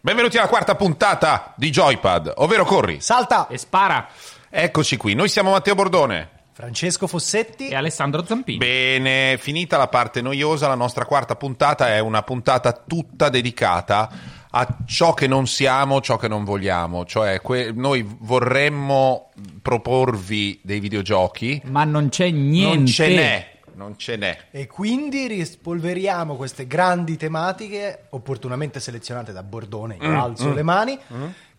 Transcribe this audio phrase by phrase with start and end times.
[0.00, 3.00] Benvenuti alla quarta puntata di Joypad, ovvero Corri.
[3.00, 3.46] Salta!
[3.48, 4.06] E spara.
[4.48, 6.30] Eccoci qui, noi siamo Matteo Bordone.
[6.52, 7.68] Francesco Fossetti.
[7.68, 8.58] E Alessandro Zampini.
[8.58, 14.08] Bene, finita la parte noiosa, la nostra quarta puntata è una puntata tutta dedicata
[14.50, 17.04] a ciò che non siamo, ciò che non vogliamo.
[17.04, 19.30] Cioè, que- noi vorremmo
[19.62, 22.76] proporvi dei videogiochi, Ma non c'è niente.
[22.76, 24.36] non ce n'è, non ce n'è.
[24.50, 30.98] E quindi rispolveriamo queste grandi tematiche opportunamente selezionate da Bordone, io Mm, alzo le mani,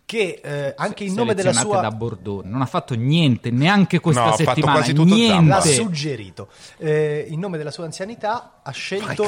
[0.04, 1.80] che eh, anche in nome della sua...
[1.80, 2.48] da Bordone.
[2.48, 4.72] Non ha fatto niente, neanche questa No, settimana.
[4.78, 5.48] quasi tutto niente.
[5.48, 5.74] L'ha Sì.
[5.74, 6.48] suggerito.
[6.78, 9.22] Eh, in nome della sua anzianità ha scelto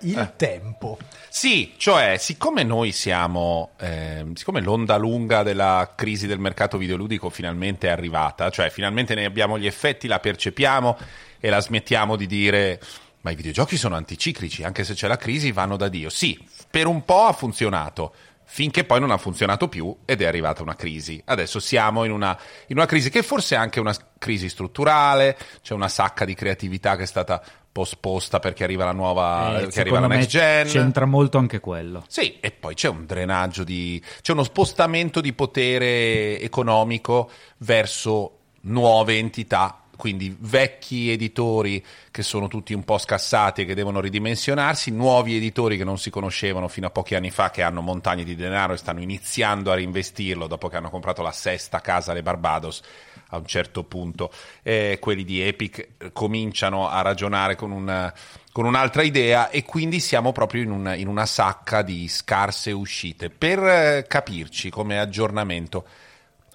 [0.00, 0.32] il Eh.
[0.36, 0.96] tempo.
[1.28, 7.88] Sì, cioè, siccome noi siamo, ehm, siccome l'onda lunga della crisi del mercato videoludico finalmente
[7.88, 10.96] è arrivata, cioè finalmente ne abbiamo gli effetti, la percepiamo
[11.40, 12.80] e la smettiamo di dire
[13.22, 16.08] ma i videogiochi sono anticiclici, anche se c'è la crisi vanno da Dio.
[16.10, 16.38] Sì,
[16.70, 20.76] per un po' ha funzionato, finché poi non ha funzionato più ed è arrivata una
[20.76, 21.20] crisi.
[21.24, 22.38] Adesso siamo in una,
[22.68, 26.94] in una crisi che forse è anche una crisi strutturale, c'è una sacca di creatività
[26.94, 30.66] che è stata posposta perché arriva la nuova, Eh, che arriva la next gen.
[30.68, 32.04] c'entra molto anche quello.
[32.06, 34.00] Sì, e poi c'è un drenaggio di.
[34.22, 39.80] c'è uno spostamento di potere economico verso nuove entità.
[39.96, 45.76] Quindi vecchi editori che sono tutti un po' scassati e che devono ridimensionarsi, nuovi editori
[45.76, 48.76] che non si conoscevano fino a pochi anni fa, che hanno montagne di denaro e
[48.76, 52.82] stanno iniziando a reinvestirlo dopo che hanno comprato la sesta casa alle Barbados
[53.30, 54.30] a un certo punto.
[54.62, 58.12] Eh, quelli di Epic eh, cominciano a ragionare con una
[58.56, 63.28] con un'altra idea e quindi siamo proprio in una, in una sacca di scarse uscite.
[63.28, 65.86] Per eh, capirci come aggiornamento,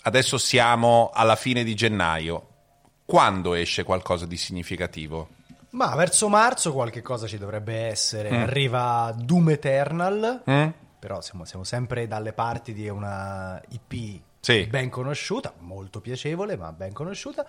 [0.02, 2.50] adesso siamo alla fine di gennaio.
[3.12, 5.28] Quando esce qualcosa di significativo?
[5.72, 8.30] Ma verso marzo qualche cosa ci dovrebbe essere.
[8.30, 10.68] Arriva Doom Eternal, Mm?
[10.98, 14.66] però siamo, siamo sempre dalle parti di una IP Sì.
[14.66, 17.46] ben conosciuta, molto piacevole, ma ben conosciuta.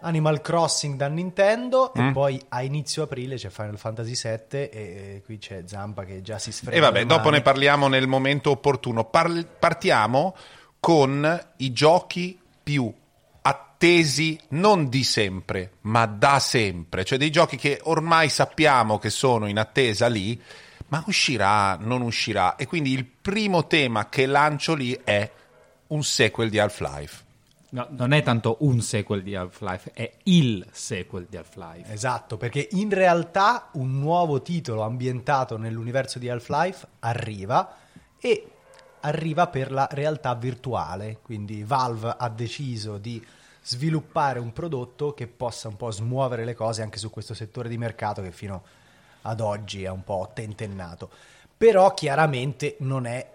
[0.00, 2.08] Animal Crossing da Nintendo Mm.
[2.08, 6.38] e poi a inizio aprile c'è Final Fantasy VII e qui c'è Zampa che già
[6.38, 9.04] si sfrega E vabbè, dopo ne parliamo nel momento opportuno.
[9.04, 10.34] Parl- partiamo
[10.80, 12.90] con i giochi più
[13.76, 19.46] attesi non di sempre, ma da sempre, cioè dei giochi che ormai sappiamo che sono
[19.46, 20.40] in attesa lì,
[20.88, 22.56] ma uscirà, non uscirà.
[22.56, 25.30] E quindi il primo tema che lancio lì è
[25.88, 27.24] un sequel di Half-Life.
[27.68, 31.92] No, non è tanto un sequel di Half-Life, è il sequel di Half-Life.
[31.92, 37.76] Esatto, perché in realtà un nuovo titolo ambientato nell'universo di Half-Life arriva
[38.18, 38.50] e
[39.00, 43.22] arriva per la realtà virtuale, quindi Valve ha deciso di
[43.66, 47.76] sviluppare un prodotto che possa un po' smuovere le cose anche su questo settore di
[47.76, 48.62] mercato che fino
[49.22, 51.10] ad oggi è un po' tentennato.
[51.56, 53.34] Però chiaramente non è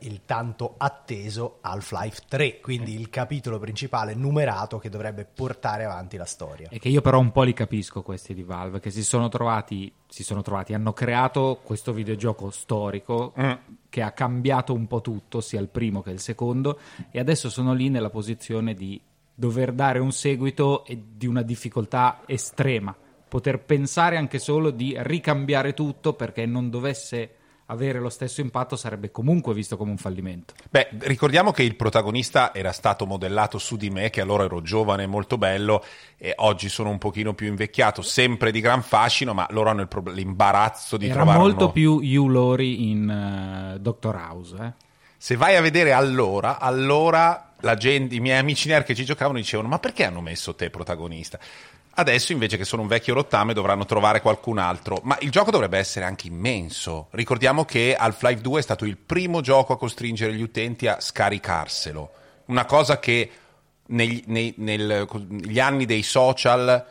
[0.00, 6.24] il tanto atteso Half-Life 3, quindi il capitolo principale numerato che dovrebbe portare avanti la
[6.24, 6.68] storia.
[6.68, 9.92] E che io però un po' li capisco questi di Valve, che si sono trovati,
[10.08, 13.52] si sono trovati, hanno creato questo videogioco storico Mm.
[13.88, 16.78] che ha cambiato un po' tutto, sia il primo che il secondo,
[17.10, 19.00] e adesso sono lì nella posizione di
[19.40, 22.94] dover dare un seguito e di una difficoltà estrema.
[23.26, 27.36] Poter pensare anche solo di ricambiare tutto perché non dovesse
[27.66, 30.54] avere lo stesso impatto sarebbe comunque visto come un fallimento.
[30.68, 35.04] Beh, ricordiamo che il protagonista era stato modellato su di me, che allora ero giovane
[35.04, 35.82] e molto bello,
[36.18, 39.88] e oggi sono un pochino più invecchiato, sempre di gran fascino, ma loro hanno il
[39.88, 44.56] prob- l'imbarazzo di Era trovare un molto nuovo- più Hugh Laurie in eh, Doctor House,
[44.60, 44.88] eh?
[45.16, 49.68] Se vai a vedere allora, allora gente, i miei amici nerd che ci giocavano dicevano
[49.68, 51.38] ma perché hanno messo te protagonista?
[51.92, 55.76] Adesso invece che sono un vecchio rottame dovranno trovare qualcun altro, ma il gioco dovrebbe
[55.76, 57.08] essere anche immenso.
[57.10, 62.10] Ricordiamo che Half-Life 2 è stato il primo gioco a costringere gli utenti a scaricarselo,
[62.46, 63.30] una cosa che
[63.86, 66.86] negli, nei- nel- negli anni dei social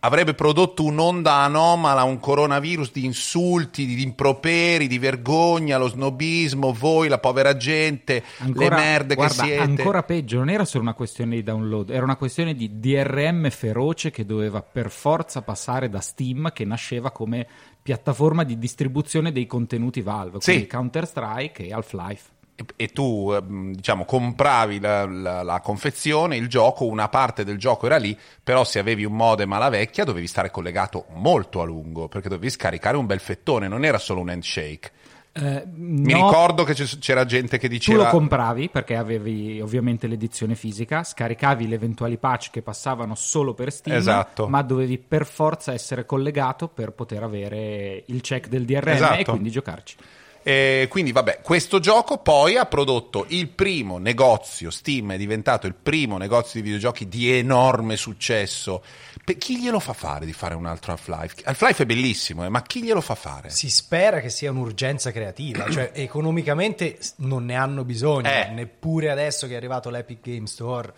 [0.00, 7.08] avrebbe prodotto un'onda anomala, un coronavirus di insulti, di improperi, di vergogna, lo snobismo, voi,
[7.08, 8.22] la povera gente,
[8.54, 9.62] le merde guarda, che siete.
[9.62, 14.10] ancora peggio, non era solo una questione di download, era una questione di DRM feroce
[14.10, 17.46] che doveva per forza passare da Steam, che nasceva come
[17.82, 20.50] piattaforma di distribuzione dei contenuti Valve, Sì.
[20.52, 22.36] quindi Counter-Strike e Half-Life.
[22.60, 27.56] E, e tu, ehm, diciamo, compravi la, la- la confezione, il gioco, una parte del
[27.56, 31.64] gioco era lì, però se avevi un modem alla vecchia dovevi stare collegato molto a
[31.64, 34.90] lungo, perché dovevi scaricare un bel fettone, non era solo un handshake.
[35.30, 38.04] Eh, Mi no, ricordo che c'era gente che Tu diceva...
[38.04, 43.70] lo compravi perché avevi ovviamente l'edizione fisica, scaricavi le eventuali patch che passavano solo per
[43.70, 44.48] Steam, Esatto.
[44.48, 49.30] ma dovevi per forza essere collegato per poter avere il check del DRM e Esatto.
[49.30, 49.96] quindi giocarci.
[50.42, 55.74] E quindi vabbè, questo gioco poi ha prodotto il primo negozio, Steam è diventato il
[55.74, 58.82] primo negozio di videogiochi di enorme successo.
[59.24, 61.42] Per chi glielo fa fare di fare un altro Half-Life?
[61.44, 63.50] Half-Life è bellissimo, eh, ma chi glielo fa fare?
[63.50, 68.48] Si spera che sia un'urgenza creativa, cioè economicamente non ne hanno bisogno, Eh.
[68.52, 70.92] neppure adesso che è arrivato l'Epic Game Store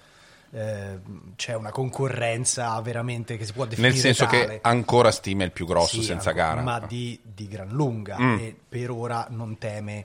[0.53, 0.99] eh,
[1.37, 4.47] c'è una concorrenza veramente che si può definire Nel senso tale.
[4.47, 6.61] che ancora Steam è il più grosso Sì, senza gara.
[6.63, 8.39] Ma di, di gran lunga Mm.
[8.39, 10.05] e per ora non teme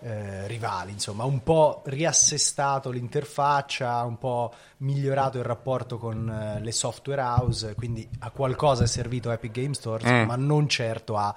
[0.00, 6.70] eh, rivali, insomma, un po' riassestato l'interfaccia, un po' migliorato il rapporto con eh, le
[6.70, 10.26] software house, quindi a qualcosa è servito Epic Game Store, Mm.
[10.26, 11.34] ma non certo a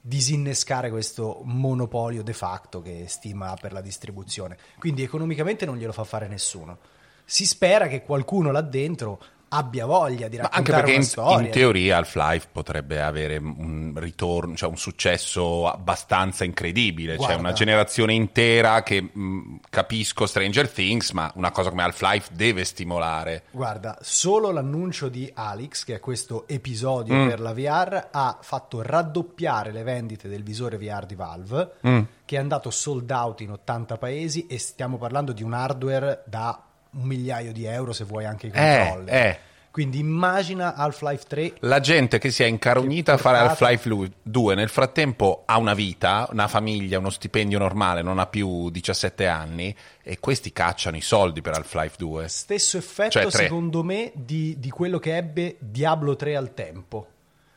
[0.00, 4.56] disinnescare questo monopolio de facto che Steam ha per la distribuzione.
[4.78, 6.78] Quindi economicamente non glielo fa fare nessuno.
[7.28, 11.04] Si spera che qualcuno là dentro abbia voglia di Ma anche raccontare perché una in,
[11.04, 11.46] storia.
[11.46, 17.12] in teoria Half-Life potrebbe avere un ritorno, cioè un successo abbastanza incredibile.
[17.12, 17.36] C'è Guarda.
[17.38, 23.44] una generazione intera che mh, capisco Stranger Things, ma una cosa come Half-Life deve stimolare.
[23.52, 27.28] Guarda, solo l'annuncio di Alex, che è questo episodio Mm.
[27.28, 32.00] per la VR, ha fatto raddoppiare le vendite del visore VR di Valve, Mm.
[32.24, 36.60] che è andato sold out in 80 paesi e stiamo parlando di un hardware da
[36.96, 39.14] un migliaio di euro se vuoi anche i Eh, controller.
[39.14, 39.38] eh.
[39.70, 43.36] Quindi immagina Half-Life 3 La gente che si è incarognita a fare.
[43.36, 48.70] Half-Life 2 nel frattempo ha una vita, una famiglia, uno stipendio normale, non ha più
[48.70, 52.26] 17 anni e questi cacciano i soldi per Half-Life 2.
[52.26, 57.06] Stesso effetto, Cioè, secondo me, di, di quello che ebbe Diablo 3 al tempo,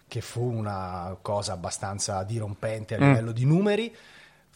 [0.06, 3.08] che fu una cosa abbastanza dirompente a Mm.
[3.08, 3.96] livello di numeri,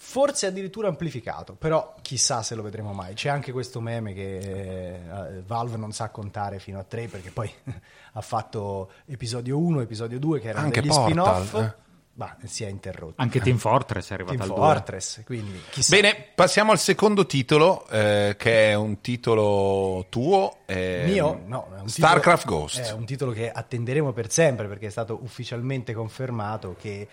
[0.06, 3.14] forse addirittura amplificato, però chissà se lo vedremo mai.
[3.14, 7.50] C'è anche questo meme che eh, Valve non sa contare fino a 3 perché poi
[8.14, 11.74] ha fatto episodio 1, episodio 2 che erano Anche degli Portal, spin-off, eh.
[12.16, 13.16] ma si è interrotto.
[13.22, 14.66] Anche Team Fortress è arrivato Team al 2.
[14.66, 15.96] Fortress, quindi chissà.
[15.96, 20.58] Bene, passiamo al secondo titolo, eh, che è un titolo tuo.
[20.66, 21.42] eh, Mio?
[21.46, 22.80] No, è un StarCraft titolo- Ghost.
[22.82, 27.08] È un titolo che attenderemo per sempre perché è stato ufficialmente confermato che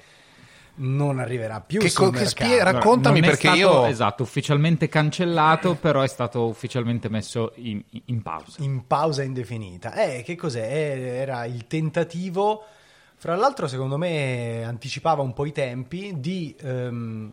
[0.83, 2.31] non arriverà più Che sul che mercato.
[2.45, 7.53] spie- raccontami Non è perché stato, io- Esatto, ufficialmente cancellato, però è stato ufficialmente messo
[7.57, 8.63] in, in pausa.
[8.63, 9.93] in pausa indefinita.
[9.95, 10.63] Eh, che cos'è?
[10.63, 12.65] Eh, Era il tentativo,
[13.17, 17.33] fra l'altro secondo me anticipava un po' i tempi, di ehm,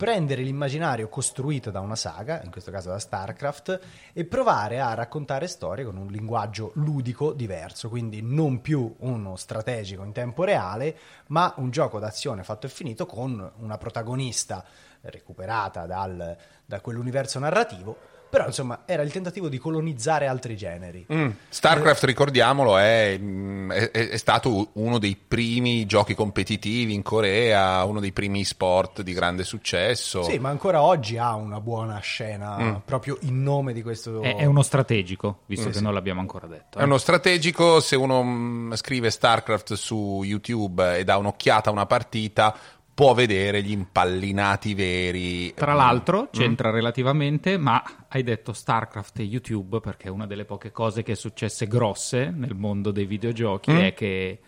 [0.00, 3.80] prendere l'immaginario costruito da una saga, in questo caso da StarCraft,
[4.14, 10.02] e provare a raccontare storie con un linguaggio ludico diverso, quindi non più uno strategico
[10.02, 14.64] in tempo reale, ma un gioco d'azione fatto e finito con una protagonista
[15.02, 21.04] recuperata dal, da quell'universo narrativo, però insomma era il tentativo di colonizzare altri generi.
[21.12, 21.30] Mm.
[21.48, 27.98] StarCraft, ricordiamolo, è, mm, è- è stato uno dei primi giochi competitivi in Corea, uno
[28.00, 30.22] dei primi sport di grande successo.
[30.22, 32.74] Sì, ma ancora oggi ha una buona scena Mm.
[32.84, 34.22] proprio in nome di questo.
[34.22, 35.82] È, è uno strategico, visto Mm, che sì.
[35.82, 36.78] non l'abbiamo ancora detto.
[36.78, 36.84] È eh.
[36.84, 42.54] uno strategico, se uno mm, scrive StarCraft su YouTube e dà un'occhiata a una partita,
[43.00, 45.54] può vedere gli impallinati veri.
[45.54, 45.76] Tra Mm.
[45.76, 51.12] l'altro, c'entra relativamente, ma hai detto StarCraft e YouTube perché una delle poche cose che
[51.12, 53.78] è successe grosse nel mondo dei videogiochi Mm.
[53.78, 54.38] è che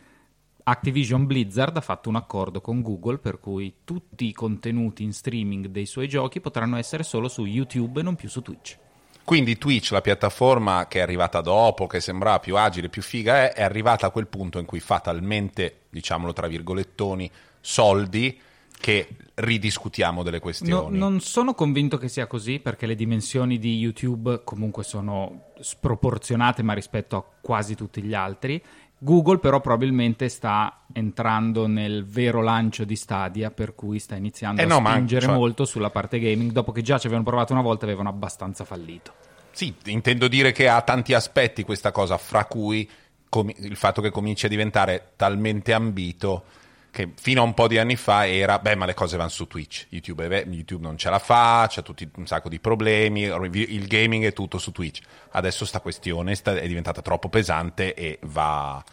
[0.65, 5.69] Activision Blizzard ha fatto un accordo con Google per cui tutti i contenuti in streaming
[5.69, 8.77] dei suoi giochi potranno essere solo su YouTube e non più su Twitch.
[9.25, 13.53] Quindi Twitch, la piattaforma che è arrivata dopo, che sembrava più agile, più figa, è,
[13.55, 17.31] è arrivata a quel punto in cui fa talmente, diciamolo tra virgolettoni,
[17.63, 18.39] soldi
[18.79, 20.99] che ridiscutiamo delle No- questioni.
[20.99, 26.73] non sono convinto che sia così perché le dimensioni di YouTube comunque sono sproporzionate ma
[26.75, 28.63] rispetto a quasi tutti gli altri.
[28.99, 34.65] Google però probabilmente sta entrando nel vero lancio di Stadia per cui sta iniziando Eh
[34.65, 37.53] a no, ma- spingere cioè- molto sulla parte gaming dopo che già ci avevano provato
[37.53, 39.13] una volta e avevano abbastanza fallito.
[39.51, 42.89] Sì, intendo dire che ha tanti aspetti questa cosa, fra cui
[43.29, 46.45] com- il fatto che cominci a diventare talmente ambito
[46.93, 49.47] che fino a un po' di anni fa era, beh, ma le cose vanno su
[49.47, 53.87] Twitch, YouTube, è- YouTube non ce la fa, c'ha tutti un sacco di problemi, il
[53.87, 55.01] gaming è tutto su Twitch.
[55.31, 58.85] Adesso sta questione sta- è diventata troppo pesante e va,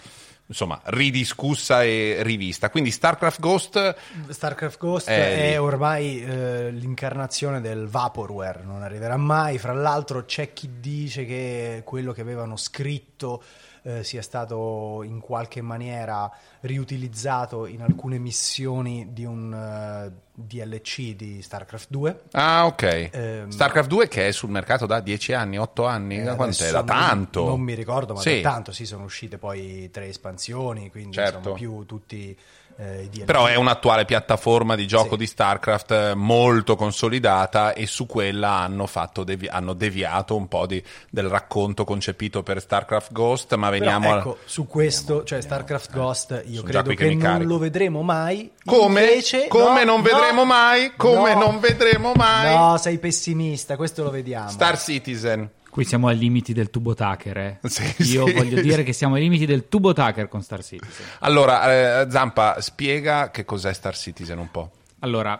[0.45, 2.69] insomma, ridiscussa e rivista.
[2.69, 3.95] Quindi StarCraft Ghost...
[4.29, 5.41] StarCraft Ghost Eh, lì.
[5.51, 9.57] è ormai eh, l'incarnazione del vaporware, non arriverà mai.
[9.57, 13.43] Fra l'altro, c'è chi dice che quello che avevano scritto
[13.83, 16.29] eh, sia stato in qualche maniera
[16.61, 22.21] riutilizzato in alcune missioni di un eh, DLC di StarCraft 2.
[22.31, 23.09] Ah, ok.
[23.11, 26.71] Ehm, StarCraft 2 che è sul mercato da 10 anni, 8 anni, Eh, da quant'è?
[26.71, 27.45] Da tanto.
[27.45, 28.41] Non, mi ricordo, ma Sì.
[28.41, 31.37] da tanto sì, sono uscite poi tre espansioni, quindi Certo.
[31.37, 32.37] insomma, più tutti
[32.81, 33.09] eh.
[33.25, 35.17] Però è un'attuale piattaforma di gioco Sì.
[35.17, 40.65] di StarCraft eh, molto consolidata e su quella hanno, fatto devi- hanno deviato un po'
[40.65, 45.41] di- del racconto concepito per StarCraft Ghost, ma Però, veniamo a- ecco, su questo, cioè
[45.41, 47.49] StarCraft Ghost, io Sono credo che che, non carico.
[47.49, 48.51] lo vedremo mai.
[48.63, 49.01] Come?
[49.01, 50.93] Invece, come no, non vedremo no, mai?
[50.95, 52.55] Come no, non vedremo mai?
[52.55, 54.49] No, sei pessimista, questo lo vediamo.
[54.49, 55.49] Star Citizen.
[55.69, 57.59] Qui siamo ai limiti del tubo Tucker, eh.
[57.67, 57.83] Sì,
[58.13, 58.33] Io sì.
[58.33, 61.05] voglio dire che siamo ai limiti del tubo Tucker con Star Citizen.
[61.19, 64.71] Allora, eh, Zampa, spiega che cos'è Star Citizen un po'.
[64.99, 65.39] Allora,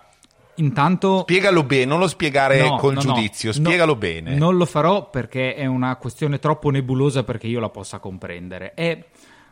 [0.56, 1.22] intanto...
[1.22, 4.36] Spiegalo bene, non lo spiegare No, col no, giudizio, No, spiegalo bene.
[4.36, 8.74] Non lo farò perché è una questione troppo nebulosa perché io la possa comprendere.
[8.76, 9.04] È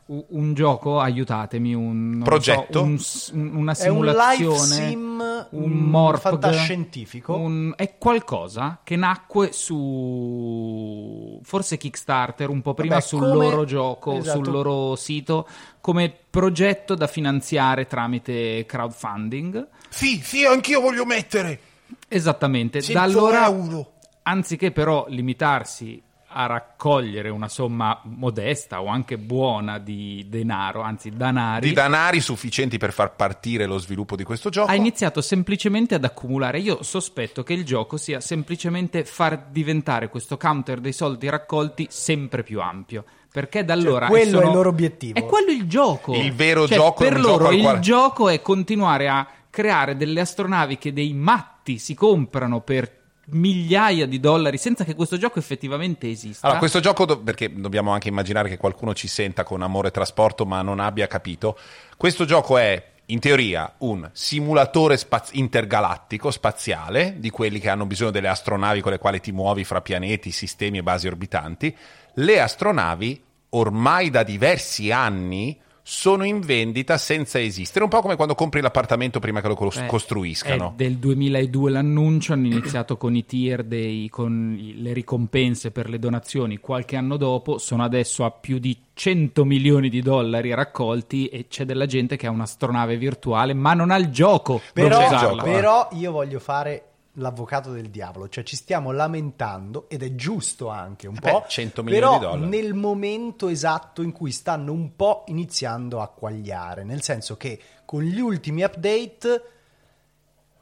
[0.10, 2.98] un gioco, aiutatemi, un Progetto?
[2.98, 4.58] so, un una È un simulazione,
[4.90, 7.36] sim, un mm, morpg, fantascientifico.
[7.36, 13.66] un- è qualcosa che nacque su forse Kickstarter, un po' prima Vabbè, sul come- loro
[13.66, 14.44] gioco, esatto.
[14.44, 15.48] sul loro sito,
[15.82, 19.68] come progetto da finanziare tramite crowdfunding.
[19.90, 21.60] Sì, sì, anch'io voglio mettere.
[22.08, 22.82] Esattamente.
[22.82, 23.94] 100 Da allora, euro.
[24.24, 26.02] anziché però limitarsi
[26.39, 32.77] a raccogliere una somma modesta o anche buona di denaro, anzi danari, Di danari sufficienti
[32.77, 34.70] per far partire lo sviluppo di questo gioco.
[34.70, 36.60] ha iniziato semplicemente ad accumulare.
[36.60, 42.44] Io sospetto che il gioco sia semplicemente far diventare questo counter dei soldi raccolti sempre
[42.44, 43.03] più ampio.
[43.32, 45.17] Perché da allora quello sono- è il loro obiettivo.
[45.20, 46.13] È quello il gioco.
[46.13, 50.22] Il vero Cioè, gioco per loro gioco il quale- gioco è continuare a creare delle
[50.22, 52.91] astronavi che dei matti si comprano per
[53.30, 56.46] migliaia di dollari senza che questo gioco effettivamente esista.
[56.46, 60.46] Allora, questo gioco, do- perché dobbiamo anche immaginare che qualcuno ci senta con amore trasporto
[60.46, 61.58] ma non abbia capito,
[61.98, 68.12] questo gioco è in teoria un simulatore spaz- intergalattico, spaziale, di quelli che hanno bisogno
[68.12, 71.76] delle astronavi con le quali ti muovi fra pianeti, sistemi e basi orbitanti.
[72.16, 75.58] Le astronavi, ormai da diversi anni,
[75.89, 79.77] sono in vendita senza esistere, un po' come quando compri l'appartamento prima che lo cos-
[79.77, 80.72] Eh, costruiscano.
[80.72, 85.98] È del 2002 l'annuncio, hanno iniziato con i tier, dei, con le ricompense per le
[85.98, 91.48] donazioni qualche anno dopo, sono adesso a più di 100 milioni di dollari raccolti e
[91.48, 95.44] c'è della gente che ha un'astronave virtuale ma non ha il gioco per Però, gioco.
[95.44, 96.84] però io voglio fare
[97.20, 101.84] l'avvocato del diavolo, cioè ci stiamo lamentando ed è giusto anche un Beh, po', 100
[101.84, 102.50] milioni però di dollari.
[102.62, 108.02] nel momento esatto in cui stanno un po' iniziando a quagliare, nel senso che con
[108.04, 109.42] gli ultimi update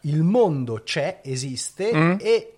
[0.02, 2.16] il mondo c'è, esiste Mm.
[2.20, 2.55] e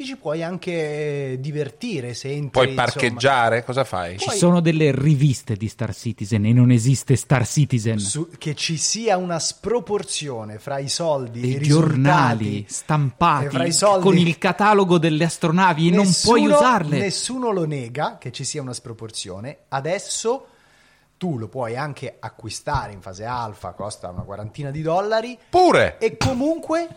[0.00, 2.84] ti ci puoi anche divertire se entri Puoi insomma.
[2.84, 4.16] parcheggiare, cosa fai?
[4.16, 7.98] Ci Poi- sono delle riviste di Star Citizen e non esiste Star Citizen.
[7.98, 13.50] Su- che ci sia una sproporzione fra i soldi e Dei i giornali stampati e
[13.50, 16.98] fra i soldi con il catalogo delle astronavi e non puoi usarle.
[16.98, 19.64] Nessuno lo nega che ci sia una sproporzione.
[19.68, 20.46] Adesso
[21.18, 25.38] tu lo puoi anche acquistare in fase alfa, costa una quarantina di dollari.
[25.50, 25.98] Pure!
[25.98, 26.88] E comunque,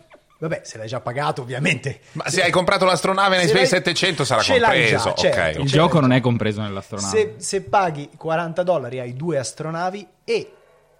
[0.48, 2.02] vabbè, se l'hai già pagato, ovviamente.
[2.14, 5.10] Ma se hai comprato l'astronave nei se Space l'hai- 700 sarà ce l'hai compreso.
[5.10, 5.60] già, certo.
[5.60, 7.18] ok, Il gioco non è compreso nell'astronave.
[7.18, 10.54] Se, se paghi 40 dollari hai due astronavi e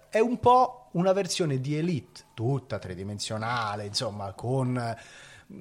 [0.08, 4.96] è un po' una versione di Elite, tutta tridimensionale, insomma, con eh,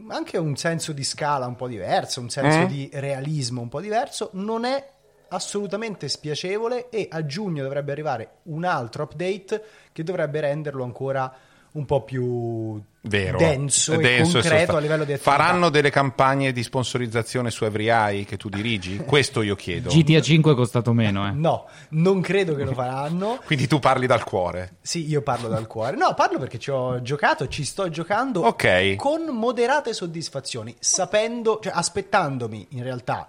[0.10, 2.66] anche un senso di scala un po' diverso, un senso Mm.
[2.66, 4.90] di realismo un po' diverso, non è
[5.30, 11.34] assolutamente spiacevole e a giugno dovrebbe arrivare un altro update che dovrebbe renderlo ancora
[11.72, 13.38] un po' più Vero.
[13.38, 15.36] denso, Denso e e concreto a livello di attività.
[15.36, 18.96] Faranno delle campagne di sponsorizzazione su Every Eye che tu dirigi?
[19.06, 19.90] Questo io chiedo.
[19.90, 21.32] GTA 5 è costato meno, eh.
[21.32, 23.40] No, non credo che lo faranno.
[23.46, 24.76] Quindi tu parli dal cuore.
[24.82, 25.98] Sì, io parlo dal cuore.
[25.98, 28.96] No, parlo perché ci ho giocato, ci sto giocando Ok.
[28.96, 33.28] con moderate soddisfazioni, sapendo, cioè aspettandomi in realtà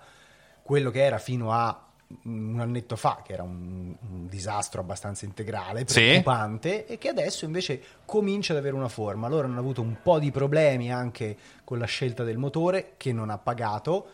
[0.63, 1.84] quello che era fino a
[2.25, 6.01] un annetto fa, che era un, un disastro abbastanza integrale, Sì.
[6.01, 9.29] preoccupante, e che adesso invece comincia ad avere una forma.
[9.29, 13.31] Loro hanno avuto un po' di problemi anche con la scelta del motore, che non
[13.31, 14.07] ha pagato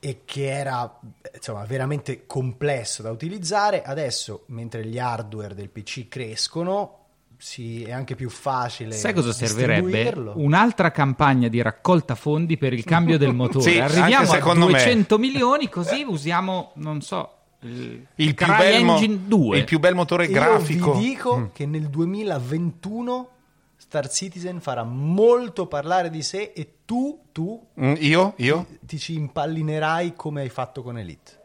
[0.00, 1.00] e che era
[1.34, 3.82] insomma veramente complesso da utilizzare.
[3.82, 7.03] Adesso, mentre gli hardware del PC crescono,
[7.38, 8.92] si, è anche più facile.
[8.92, 10.12] Sai cosa servirebbe?
[10.34, 13.70] Un'altra campagna di raccolta fondi per il cambio del motore.
[13.70, 14.72] Sì, Arriviamo a secondo me.
[14.72, 19.58] 200 milioni, così usiamo, non so, il, Il più, bel mo- Engine 2.
[19.58, 20.92] il più bel motore Io grafico.
[20.94, 21.44] vi dico Mm.
[21.52, 23.28] che nel 2021
[23.76, 28.34] Star Citizen farà molto parlare di sé e tu, tu Mm, Io?
[28.38, 28.66] Io?
[28.80, 31.40] ti ci impallinerai come hai fatto con Elite.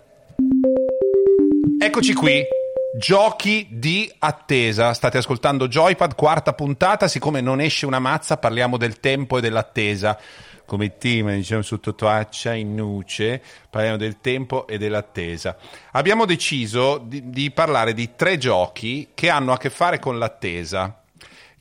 [1.81, 2.43] Eccoci qui.
[2.91, 4.93] Giochi di attesa.
[4.93, 7.07] State ascoltando Joypad, quarta puntata.
[7.07, 10.19] Siccome non esce una mazza, parliamo del tempo e dell'attesa.
[10.65, 15.55] Come team, diciamo sotto traccia, in nuce, parliamo del tempo e dell'attesa.
[15.91, 20.98] Abbiamo deciso di, di parlare di tre giochi che hanno a che fare con l'attesa.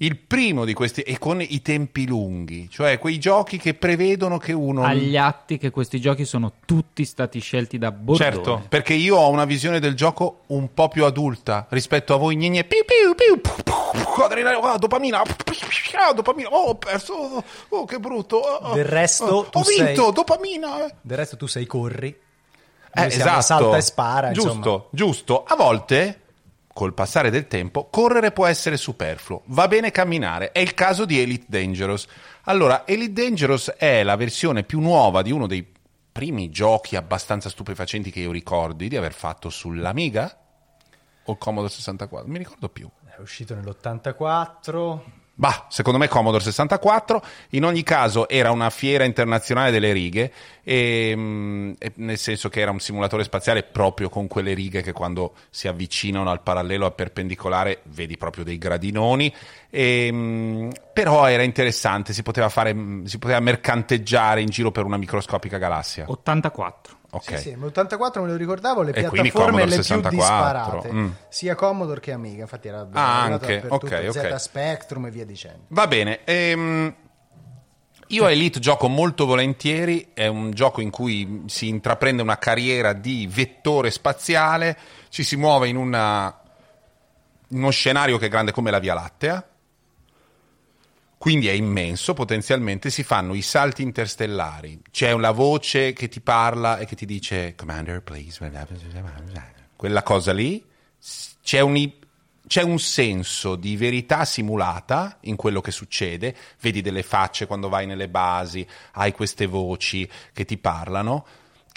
[0.00, 4.52] Il primo di questi è con i tempi lunghi, cioè quei giochi che prevedono che
[4.52, 8.30] uno Agli atti che questi giochi sono tutti stati scelti da Bordone.
[8.30, 12.36] Certo, perché io ho una visione del gioco un po' più adulta rispetto a voi.
[12.36, 17.44] Gne, piu, piu, piu, pu, pu, adrenalina, oh, dopamina, ah, dopamina, oh, ho perso, oh,
[17.70, 18.36] oh, che brutto.
[18.36, 20.92] oh, Del resto oh, tu ho vinto, sei- dopamina.
[21.00, 22.16] Del resto tu sei corri.
[22.94, 23.40] Eh, esatto.
[23.40, 24.30] salta e spara.
[24.30, 24.84] Giusto, insomma.
[24.90, 25.44] giusto.
[25.44, 26.20] A volte,
[26.78, 29.42] col passare del tempo, correre può essere superfluo.
[29.46, 30.52] Va bene camminare.
[30.52, 32.06] È il caso di Elite Dangerous.
[32.42, 35.66] Allora, Elite Dangerous è la versione più nuova di uno dei
[36.12, 40.38] primi giochi abbastanza stupefacenti che io ricordi di aver fatto sull'Amiga
[41.24, 42.28] o il Commodore 64.
[42.28, 42.88] Non mi ricordo più.
[43.06, 45.00] È uscito nell'84.
[45.40, 47.22] Bah, secondo me Commodore 64.
[47.50, 50.32] In ogni caso era una fiera internazionale delle righe,
[50.64, 54.90] e, mm, e nel senso che era un simulatore spaziale proprio con quelle righe che
[54.90, 59.32] quando si avvicinano al parallelo al perpendicolare vedi proprio dei gradinoni.
[59.70, 64.96] E, mm, però era interessante, si poteva, fare, si poteva mercanteggiare in giro per una
[64.96, 66.06] microscopica galassia.
[66.08, 66.97] 84.
[67.10, 67.36] Ok.
[67.36, 71.10] Sì, sì, l'84 me lo ricordavo, le E piattaforme le 64, più disparate, mm.
[71.28, 74.32] sia Commodore che Amiga, infatti era Ah, anche, dappertutto, ok, ok.
[74.32, 75.64] Z Spectrum e via dicendo.
[75.68, 76.24] Va bene.
[76.24, 76.94] ehm,
[78.08, 82.92] io a Elite gioco molto volentieri, è un gioco in cui si intraprende una carriera
[82.94, 84.76] di vettore spaziale,
[85.10, 86.34] ci si muove in una-
[87.48, 89.46] in uno scenario che è grande come la Via Lattea,
[91.18, 96.78] quindi è immenso, potenzialmente si fanno i salti interstellari, c'è una voce che ti parla
[96.78, 98.38] e che ti dice Commander, please,
[99.74, 100.64] quella cosa lì,
[101.42, 101.92] c'è un,
[102.46, 107.86] c'è un senso di verità simulata in quello che succede, vedi delle facce quando vai
[107.86, 111.26] nelle basi, hai queste voci che ti parlano,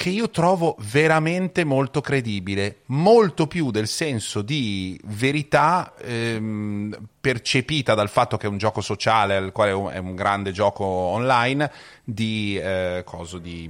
[0.01, 8.10] che io trovo veramente molto credibile, molto più del senso di verità ehm, percepita dal
[8.10, 11.72] fatto che è un gioco sociale, al quale è un- grande gioco online,
[12.03, 13.70] di eh, coso di,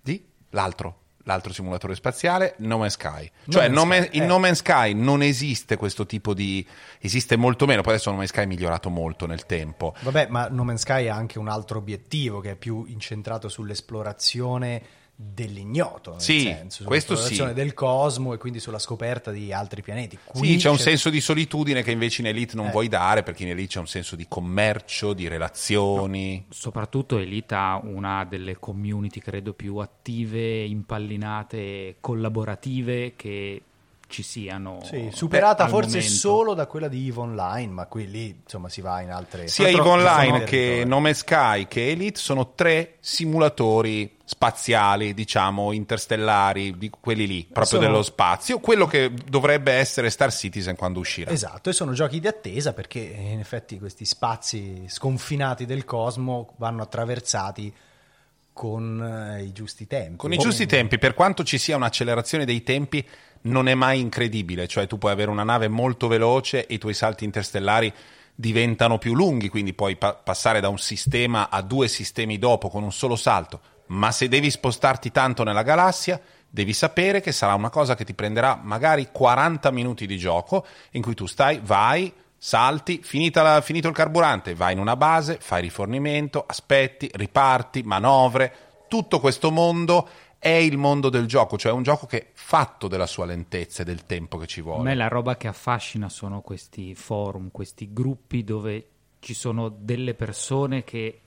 [0.00, 0.98] di l'altro.
[1.24, 3.28] L'altro simulatore spaziale, No Man's Sky.
[3.48, 4.26] Cioè, Man's No Man- Sky, in eh.
[4.26, 6.64] No Man's Sky non esiste questo tipo di.
[7.00, 7.80] esiste molto meno.
[7.80, 9.94] Poi adesso No Man's Sky è migliorato molto nel tempo.
[10.02, 14.82] Vabbè, ma No Man's Sky ha anche un altro obiettivo che è più incentrato sull'esplorazione
[15.16, 17.54] dell'ignoto, nel Sì, senso, sull'esplorazione sì.
[17.54, 20.18] del cosmo e quindi sulla scoperta di altri pianeti.
[20.24, 22.70] Qui Sì, c'è un senso di solitudine che invece in Elite non Eh.
[22.70, 26.44] vuoi dare, perché in Elite c'è un senso di commercio, di relazioni.
[26.48, 33.62] Soprattutto Elite ha una delle community, credo, più attive, impallinate e collaborative che
[34.08, 34.80] ci siano.
[34.84, 36.14] Sì, superata al forse momento.
[36.14, 39.68] solo da quella di EVE Online, ma qui lì insomma si va in altre Sia
[39.68, 40.86] EVE Online che territorio.
[40.86, 47.78] No Man's Sky che Elite sono tre simulatori spaziali, diciamo, interstellari, di quelli lì, proprio
[47.78, 51.30] Sono- dello spazio, quello che dovrebbe essere Star Citizen quando uscirà.
[51.30, 56.82] Esatto, e sono giochi di attesa perché in effetti questi spazi sconfinati del cosmo vanno
[56.82, 57.72] attraversati
[58.54, 60.16] con eh, i giusti tempi.
[60.16, 63.06] Con i giusti tempi, per quanto ci sia un'accelerazione dei tempi,
[63.44, 64.66] non è mai incredibile.
[64.66, 67.92] Cioè, tu puoi avere una nave molto veloce e i tuoi salti interstellari
[68.34, 72.82] diventano più lunghi, quindi puoi pa- passare da un sistema a due sistemi dopo con
[72.82, 73.60] un solo salto.
[73.86, 78.14] Ma se devi spostarti tanto nella galassia, devi sapere che sarà una cosa che ti
[78.14, 83.94] prenderà magari 40 minuti di gioco, in cui tu stai, vai, salti, la- finito il
[83.94, 88.54] carburante, vai in una base, fai rifornimento, aspetti, riparti, manovre.
[88.88, 90.08] Tutto questo mondo
[90.44, 93.80] è il mondo del gioco, cioè è un gioco che è fatto della sua lentezza
[93.80, 94.82] e del tempo che ci A vuole.
[94.82, 98.88] me la roba che affascina sono questi forum, questi gruppi dove
[99.20, 101.20] ci sono delle persone che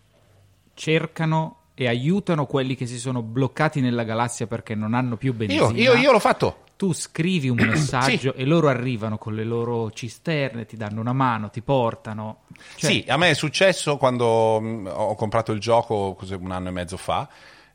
[0.76, 5.68] cercano e aiutano quelli che si sono bloccati nella galassia perché non hanno più benzina.
[5.70, 6.66] Io, io, io l'ho fatto.
[6.76, 11.50] Tu scrivi un messaggio e loro arrivano con le loro cisterne, ti danno una mano,
[11.50, 12.42] ti portano.
[12.76, 16.72] Cioè, Sì, a me è successo quando mh, ho comprato il gioco un anno e
[16.72, 17.28] mezzo fa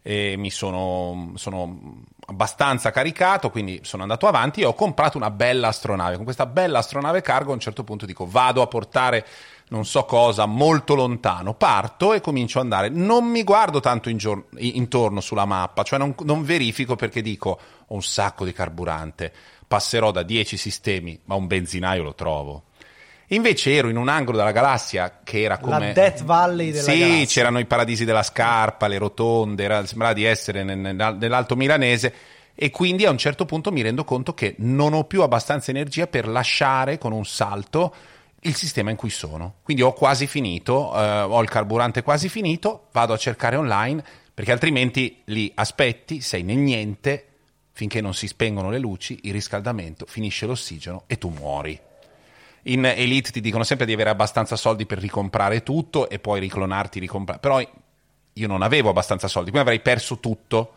[0.03, 5.69] e mi sono, sono abbastanza caricato, quindi sono andato avanti e ho comprato una bella
[5.69, 6.17] astronave.
[6.17, 9.25] Con questa bella astronave cargo a un certo punto dico vado a portare
[9.69, 12.89] non so cosa molto lontano, parto e comincio ad andare.
[12.91, 17.59] Non mi guardo tanto in gior- intorno sulla mappa, cioè non, non verifico perché dico
[17.87, 19.33] ho un sacco di carburante,
[19.67, 22.65] passerò da 10 sistemi, ma un benzinaio lo trovo.
[23.33, 25.93] Invece ero in un angolo della galassia che era come...
[25.93, 27.27] Death Valley della sì, galassia.
[27.27, 32.15] c'erano i paradisi della scarpa, le rotonde, era, sembrava di essere nel- nel- nell'Alto Milanese
[32.55, 36.07] e quindi a un certo punto mi rendo conto che non ho più abbastanza energia
[36.07, 37.95] per lasciare con un salto
[38.41, 39.55] il sistema in cui sono.
[39.63, 44.53] Quindi ho quasi finito, eh, ho il carburante quasi finito, vado a cercare online perché
[44.53, 47.27] altrimenti lì aspetti, sei nel niente
[47.73, 51.81] finché non si spengono le luci, il riscaldamento, finisce l'ossigeno e tu muori.
[52.65, 57.01] In Elite ti dicono sempre di avere abbastanza soldi per ricomprare tutto e poi riclonarti,
[57.01, 57.41] ricomprare.
[57.41, 57.61] Però
[58.35, 60.75] io non avevo abbastanza soldi, quindi avrei perso tutto.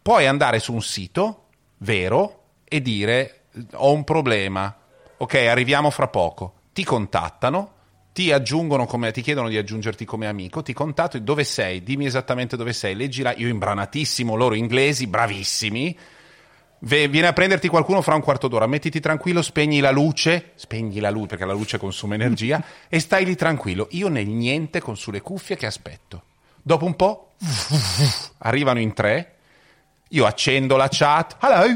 [0.00, 3.40] Puoi andare su un sito vero e dire
[3.74, 4.74] ho un problema,
[5.16, 6.54] ok, arriviamo fra poco.
[6.72, 7.72] Ti contattano,
[8.12, 12.56] ti aggiungono come, ti chiedono di aggiungerti come amico, ti contatto, dove sei, dimmi esattamente
[12.56, 15.98] dove sei, leggila, io imbranatissimo, loro inglesi, bravissimi,
[16.80, 21.10] viene a prenderti qualcuno fra un quarto d'ora, mettiti tranquillo, spegni la luce, spegni la
[21.10, 23.88] luce perché la luce consuma energia e stai lì tranquillo.
[23.92, 26.22] Io nel niente con sulle cuffie che aspetto.
[26.62, 27.32] Dopo un po'
[28.38, 29.36] arrivano in tre,
[30.08, 31.36] io accendo la chat.
[31.40, 31.66] Hello,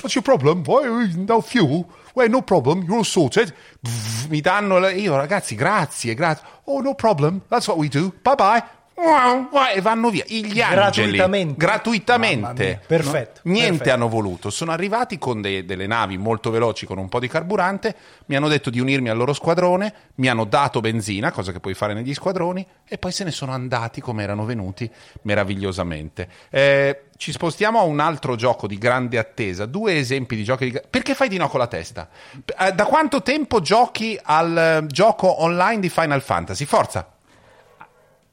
[0.00, 0.62] what's your problem?
[0.64, 1.86] Why no fuel?
[2.12, 3.54] Well, no problem, you're all sorted.
[4.28, 6.44] Mi danno, io ragazzi, grazie, grazie.
[6.64, 8.12] Oh, no problem, that's what we do.
[8.22, 8.79] Bye bye
[9.74, 10.24] e vanno via.
[10.26, 11.54] Gli angeli gratuitamente.
[11.56, 12.80] gratuitamente.
[12.86, 13.40] Perfetto.
[13.44, 13.52] No?
[13.52, 13.94] Niente perfetto.
[13.94, 14.50] hanno voluto.
[14.50, 17.94] Sono arrivati con dei, delle navi molto veloci con un po' di carburante.
[18.26, 19.92] Mi hanno detto di unirmi al loro squadrone.
[20.16, 22.66] Mi hanno dato benzina, cosa che puoi fare negli squadroni.
[22.86, 24.90] E poi se ne sono andati come erano venuti
[25.22, 26.28] meravigliosamente.
[26.50, 29.64] Eh, ci spostiamo a un altro gioco di grande attesa.
[29.64, 30.80] Due esempi di giochi di.
[30.88, 32.08] Perché fai di no con la testa?
[32.58, 36.66] Eh, da quanto tempo giochi al gioco online di Final Fantasy?
[36.66, 37.14] Forza!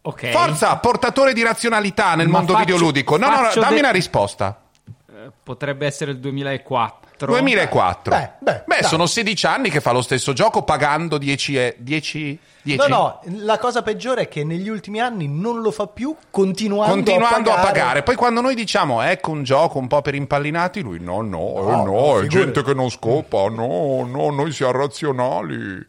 [0.08, 0.32] Okay.
[0.32, 3.18] Forza, portatore di razionalità nel Ma mondo faccio- videoludico.
[3.18, 4.62] No, no, no, dammi de- una risposta.
[4.86, 7.06] Eh, Potrebbe essere il 2004.
[7.26, 8.16] 2004.
[8.16, 8.84] Beh, beh, dai.
[8.84, 12.88] sono 16 anni che fa lo stesso gioco pagando 10 e- 10 10?
[12.90, 16.94] No, no, la cosa peggiore è che negli ultimi anni non lo fa più continuando,
[16.94, 17.74] Continuando a a pagare.
[17.80, 18.04] pagare.
[18.04, 21.72] Poi quando noi diciamo ecco un gioco un po' per impallinati, lui no, no, eh,
[21.72, 25.84] No, no, è gente che non scopa, no, no, noi siamo razionali.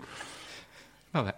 [1.11, 1.35] Vabbè.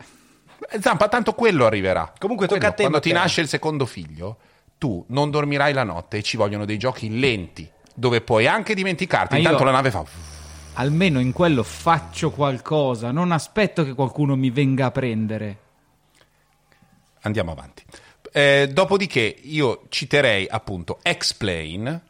[0.68, 2.12] Eh, Zampa, tanto quello arriverà.
[2.18, 3.22] Comunque tocca Quello, a te, Quando ti Matteo.
[3.24, 4.36] nasce il secondo figlio,
[4.78, 9.34] tu non dormirai la notte e ci vogliono dei giochi lenti, dove puoi anche dimenticarti.
[9.34, 10.04] Ma io- Intanto la nave fa...
[10.74, 13.10] Almeno in quello faccio qualcosa.
[13.10, 15.58] Non aspetto che qualcuno mi venga a prendere.
[17.22, 17.84] Andiamo avanti.
[18.32, 22.02] Eh, dopodiché io citerei appunto X-Plane.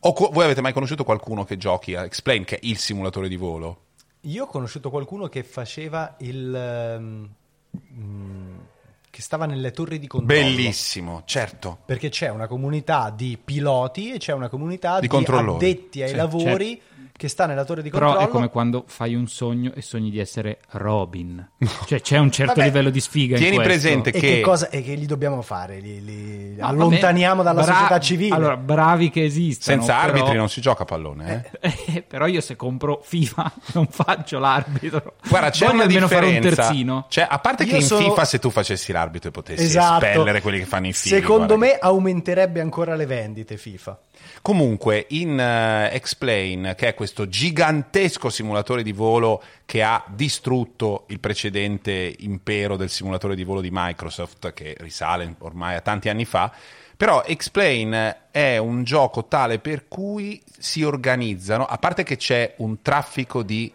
[0.00, 3.28] O co- voi avete mai conosciuto qualcuno che giochi a X-Plane, che è il simulatore
[3.28, 3.82] di volo?
[4.22, 7.28] Io ho conosciuto qualcuno che faceva il...
[7.74, 8.73] ehm, mm,
[9.14, 10.40] che stava nelle torri di controllo.
[10.42, 11.78] Bellissimo, certo.
[11.86, 15.64] Perché c'è una comunità di piloti e c'è una comunità Di di, controllori.
[15.64, 16.80] addetti ai Sì, lavori
[17.16, 18.28] che sta nella torre di Però controllo.
[18.28, 21.48] è come quando fai un sogno e sogni di essere Robin.
[21.86, 24.82] Cioè c'è un certo Vabbè, livello di sfiga tieni presente E che- che, cosa, e
[24.82, 25.78] che gli dobbiamo fare?
[25.78, 28.34] Li, li allontaniamo vabbè, dalla bra- società civile.
[28.34, 29.76] Allora, bravi che esistono.
[29.76, 31.50] Senza però- arbitri non si gioca a pallone.
[31.60, 31.72] Eh?
[31.94, 35.14] Eh, però io se compro FIFA non faccio l'arbitro.
[35.28, 36.14] Guarda, c'è Voglio una differenza.
[36.16, 37.06] fare un terzino.
[37.08, 40.04] Cioè, a parte che Io in sono- FIFA se tu facessi l'arbitro e potessi Esatto.
[40.04, 41.12] espellere quelli che fanno i figli.
[41.12, 43.98] Secondo me aumenterebbe ancora le vendite FIFA.
[44.42, 51.20] Comunque, in uh, X-Plane, che è questo gigantesco simulatore di volo che ha distrutto il
[51.20, 56.52] precedente impero del simulatore di volo di Microsoft, che risale ormai a tanti anni fa,
[56.96, 62.82] però X-Plane è un gioco tale per cui si organizzano, a parte che c'è un
[62.82, 63.72] traffico di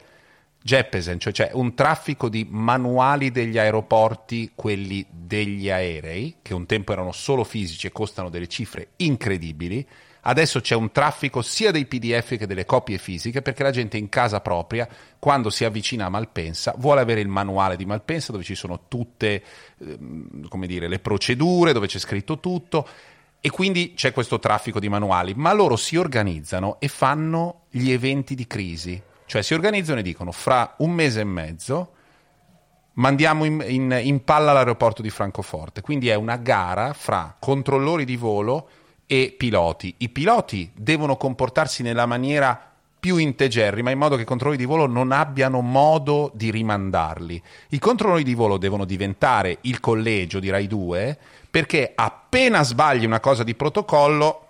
[0.69, 6.91] Jeppesen, cioè c'è un traffico di manuali degli aeroporti, quelli degli aerei, che un tempo
[6.91, 9.83] erano solo fisici e costano delle cifre incredibili.
[10.21, 14.09] Adesso c'è un traffico sia dei PDF che delle copie fisiche perché la gente in
[14.09, 18.53] casa propria, quando si avvicina a Malpensa, vuole avere il manuale di Malpensa dove ci
[18.53, 19.43] sono tutte
[19.79, 22.87] ehm, come dire, le procedure, dove c'è scritto tutto.
[23.41, 28.35] E quindi c'è questo traffico di manuali, ma loro si organizzano e fanno gli eventi
[28.35, 29.01] di crisi.
[29.29, 31.91] Cioè si organizzano e dicono fra un mese e mezzo
[32.93, 35.81] mandiamo in, in- in palla l'aeroporto di Francoforte.
[35.81, 38.69] Quindi è una gara fra controllori di volo
[39.05, 39.93] e piloti.
[39.99, 42.59] I piloti devono comportarsi nella maniera
[42.99, 47.39] più integerrima in modo che i controlli di volo non abbiano modo di rimandarli.
[47.69, 51.17] I controlli di volo devono diventare il collegio di Rai 2
[51.51, 54.47] perché appena sbagli una cosa di protocollo,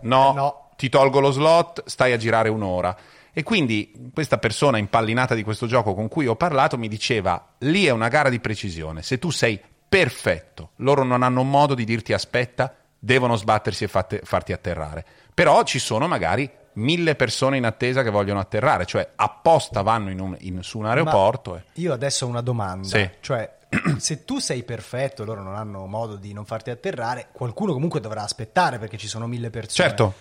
[0.00, 0.68] no, no.
[0.76, 2.96] ti tolgo lo slot, stai a girare un'ora.
[3.36, 7.84] E quindi questa persona impallinata di questo gioco con cui ho parlato mi diceva, lì
[7.84, 12.12] è una gara di precisione, se tu sei perfetto, loro non hanno modo di dirti
[12.12, 15.04] aspetta, devono sbattersi e fatte- farti atterrare.
[15.34, 20.20] Però ci sono magari mille persone in attesa che vogliono atterrare, cioè apposta vanno in
[20.20, 21.50] un- in- su un aeroporto.
[21.52, 22.86] Ma io adesso ho una domanda.
[22.88, 23.08] Sì.
[23.20, 23.52] Cioè,
[23.98, 28.22] se tu sei perfetto loro non hanno modo di non farti atterrare, qualcuno comunque dovrà
[28.22, 29.88] aspettare perché ci sono mille persone.
[29.88, 30.14] Certo,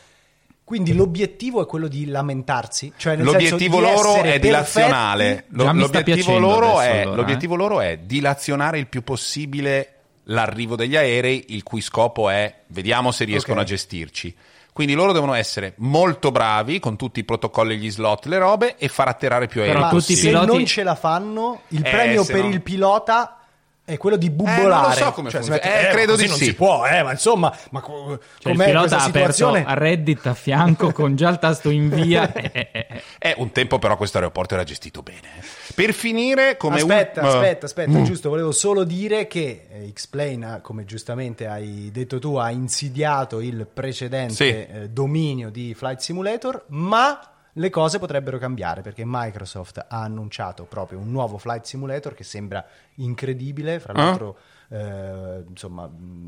[0.63, 2.93] Quindi l'obiettivo è quello di lamentarsi?
[2.95, 5.45] Cioè nel L'obiettivo senso di loro è dilazionale.
[5.49, 9.89] Lo- l'obiettivo loro, è, allora, l'obiettivo loro è dilazionare il più possibile
[10.27, 13.65] l'arrivo degli aerei, il cui scopo è vediamo se riescono Ok.
[13.65, 14.35] a gestirci.
[14.71, 18.87] Quindi loro devono essere molto bravi con tutti i protocolli, gli slot, le robe e
[18.87, 21.85] far atterrare più aerei Però Ma tutti i se piloti- non ce la fanno, il
[21.85, 23.37] Eh, premio se per no- il pilota
[23.85, 24.67] è quello di Eh, bubbolare.
[24.69, 25.73] non lo so come Cioè, si funziona.
[25.75, 26.43] mette, Eh, credo così di non sì.
[26.45, 29.65] si può, eh, ma insomma, ma co- Cioè, il com'è pilota questa ha aperto situazione?
[29.65, 32.31] a Reddit a fianco con già il tasto invia.
[32.33, 33.01] Eh, eh, eh.
[33.19, 35.19] Eh, un tempo però questo aeroporto era gestito bene.
[35.39, 35.43] eh.
[35.75, 38.03] Per finire, come aspetta, un- aspetta, aspetta, Mm.
[38.03, 43.67] giusto, volevo solo dire che eh, X-Plane, come giustamente hai detto tu, ha insidiato il
[43.71, 44.43] precedente Sì.
[44.49, 47.19] eh, dominio di Flight Simulator, ma
[47.53, 52.65] le cose potrebbero cambiare perché Microsoft ha annunciato proprio un nuovo Flight Simulator che sembra
[52.95, 54.03] incredibile, fra Ah.
[54.05, 54.37] l'altro
[54.69, 55.87] eh, insomma,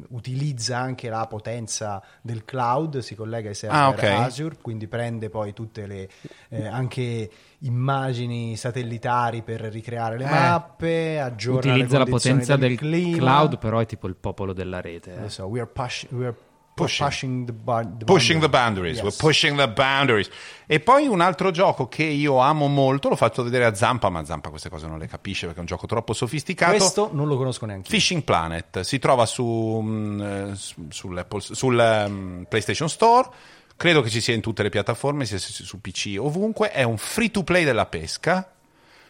[0.10, 4.04] utilizza anche la potenza del cloud, si collega ai server Ah, ok.
[4.04, 6.08] Azure, quindi prende poi tutte le
[6.50, 7.28] eh, anche
[7.60, 10.30] immagini satellitari per ricreare le Eh.
[10.30, 13.18] mappe, aggiorna Utilizza la potenza del clima.
[13.18, 15.14] cloud, però è tipo il popolo della rete.
[15.14, 15.18] eh.
[15.18, 16.36] Adesso, we are push- we are
[16.76, 17.08] Pushing.
[17.08, 19.04] pushing the, bar- the Pushing the boundaries, Yes.
[19.06, 20.30] we're pushing the boundaries.
[20.66, 24.26] E poi un altro gioco che io amo molto, l'ho fatto vedere a Zampa, ma
[24.26, 26.76] Zampa queste cose non le capisce perché è un gioco troppo sofisticato.
[26.76, 27.90] Questo non lo conosco neanche.
[27.90, 33.30] Fishing Planet si trova su, mm, eh, su- sull'Apple- sul ehm, PlayStation Store.
[33.78, 36.72] Credo che ci sia in tutte le piattaforme, sia su, su PC ovunque.
[36.72, 38.50] È un free to play della pesca.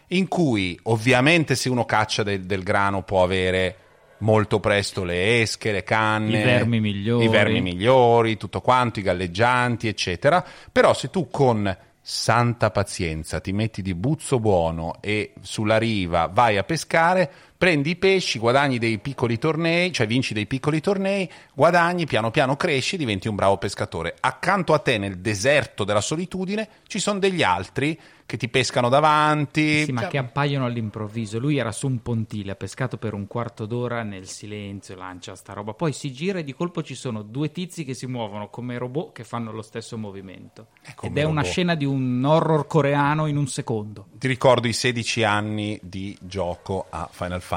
[0.10, 3.78] In cui ovviamente se uno caccia del, del grano può avere
[4.20, 7.26] molto presto le esche, le canne, I vermi migliori.
[7.26, 10.44] i vermi migliori, tutto quanto, i galleggianti, eccetera.
[10.72, 11.76] Però se tu con
[12.08, 17.32] santa pazienza ti metti di buzzo buono e sulla riva vai a pescare,
[17.66, 22.56] prendi i pesci, guadagni dei piccoli tornei, cioè vinci dei piccoli tornei, guadagni, piano piano
[22.56, 24.16] cresci, diventi un bravo pescatore.
[24.20, 29.84] Accanto a te nel deserto della solitudine ci sono degli altri che ti pescano davanti.
[29.86, 31.40] Sì, ma Cioè, che appaiono all'improvviso.
[31.40, 35.54] Lui era su un pontile, ha pescato per un quarto d'ora nel silenzio, lancia sta
[35.54, 35.74] roba.
[35.74, 39.12] Poi si gira e di colpo ci sono due tizi che si muovono come robot
[39.14, 40.68] che fanno lo stesso movimento.
[40.96, 41.52] come Ed è una robot.
[41.52, 44.08] scena di un horror coreano in un secondo.
[44.18, 47.55] Ti ricordo i 16 anni di gioco a Final Fantasy,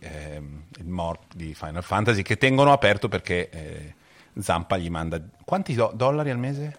[0.00, 3.94] ehm, il morp di Final Fantasy, che tengono aperto perché eh,
[4.38, 5.20] Zampa gli manda...
[5.44, 6.76] Quanti do- dollari al mese?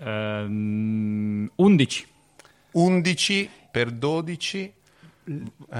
[0.00, 2.06] Ehm, 11.
[2.72, 4.72] 11 per 12?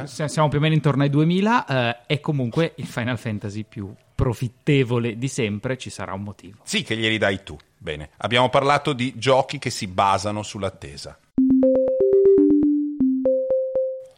[0.04, 1.66] S- Siamo più o meno intorno ai 2000.
[1.66, 5.76] eh, è comunque il Final Fantasy più profittevole di sempre.
[5.76, 6.58] Ci sarà un motivo.
[6.62, 7.56] Sì, che glieli dai tu.
[7.76, 11.18] Bene, abbiamo parlato di giochi che si basano sull'attesa.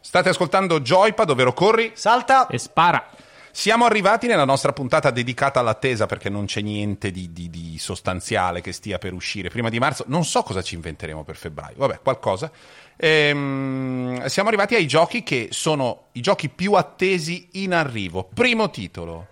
[0.07, 1.91] State ascoltando Joypad, ovvero corri?
[1.93, 2.47] Salta!
[2.47, 3.09] E spara.
[3.51, 8.61] Siamo arrivati nella nostra puntata dedicata all'attesa perché non c'è niente di, di- di sostanziale
[8.61, 10.05] che stia per uscire prima di marzo.
[10.07, 12.49] Non so cosa ci inventeremo per febbraio, vabbè, qualcosa.
[12.95, 18.29] Ehm, siamo arrivati ai giochi che sono i giochi più attesi in arrivo.
[18.33, 19.27] Primo titolo,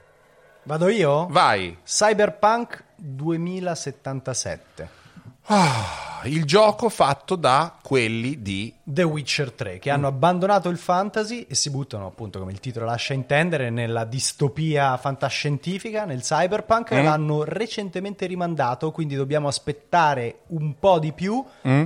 [0.64, 1.28] Vado io?
[1.30, 1.78] vai.
[1.86, 5.04] Cyberpunk 2077.
[5.48, 11.46] Ah, il gioco fatto da quelli di The Witcher 3, che hanno abbandonato il fantasy
[11.48, 17.04] e si buttano, appunto, come il titolo lascia intendere, nella distopia fantascientifica, nel cyberpunk, Mm.
[17.04, 21.44] l'hanno recentemente rimandato, quindi dobbiamo aspettare un po' di più.
[21.68, 21.84] Mm?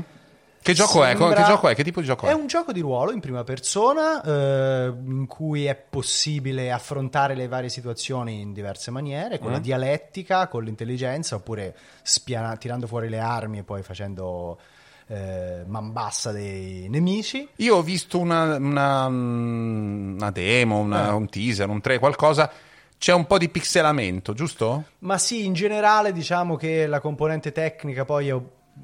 [0.62, 1.16] Che gioco è?
[1.16, 1.76] Sembra- Che gioco è?
[1.76, 2.30] Che tipo di gioco è?
[2.30, 7.48] È un gioco di ruolo in prima persona eh, in cui è possibile affrontare le
[7.48, 9.62] varie situazioni in diverse maniere, con la Mm.
[9.62, 14.60] dialettica, con l'intelligenza, oppure spiana- tirando fuori le armi e poi facendo
[15.12, 17.48] eh, man bassa dei nemici.
[17.56, 21.14] Io ho visto una, una- una demo, una- Eh.
[21.14, 22.52] un teaser, un 3, qualcosa.
[22.96, 24.84] C'è un po' di pixelamento, giusto?
[25.00, 28.36] Ma sì, in generale diciamo che la componente tecnica poi, è-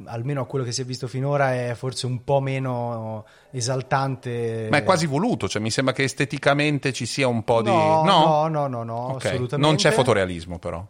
[0.06, 4.68] almeno a quello che si è visto finora, è forse un po' meno esaltante.
[4.70, 7.70] Ma è quasi voluto, cioè mi sembra che esteticamente ci sia un po' di...
[7.70, 9.58] No, no, no, no, no, Ok, assolutamente.
[9.58, 10.86] Non c'è fotorealismo però.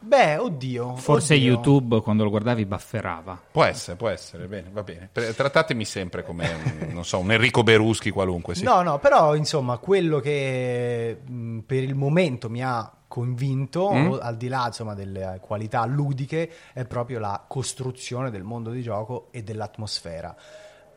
[0.00, 0.96] Beh, oddio.
[0.96, 1.46] Forse oddio.
[1.52, 3.40] YouTube, quando lo guardavi, bafferava.
[3.50, 5.08] Può essere, può essere, bene, va bene.
[5.12, 8.54] Pre- Trattatemi sempre come, un- non so, un Enrico Beruschi qualunque.
[8.54, 8.62] Sì.
[8.64, 14.16] No, no, però insomma, quello che mh, per il momento mi ha convinto, Mm.
[14.20, 19.28] al di là insomma, delle qualità ludiche, è proprio la costruzione del mondo di gioco
[19.32, 20.34] e dell'atmosfera.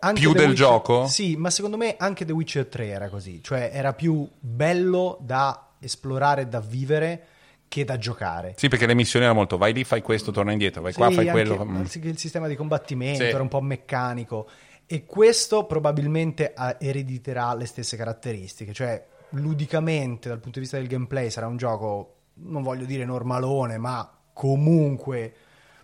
[0.04, 1.06] Anche Più The del Witcher- gioco?
[1.08, 5.68] Sì, ma secondo me anche The Witcher 3 era così, cioè era più bello da
[5.80, 7.26] esplorare, da vivere
[7.72, 8.56] che da giocare.
[8.58, 11.14] Sì, perché le missioni erano molto vai lì, fai questo, torna indietro, vai qua, Sì,
[11.16, 11.64] fai anche- quello.
[11.66, 11.76] Mm.
[11.78, 13.30] anche il sistema di combattimento Sì.
[13.30, 14.50] era un po' meccanico
[14.86, 20.88] e questo probabilmente ha- erediterà le stesse caratteristiche, cioè ludicamente dal punto di vista del
[20.88, 25.34] gameplay sarà un gioco, non voglio dire normalone, ma comunque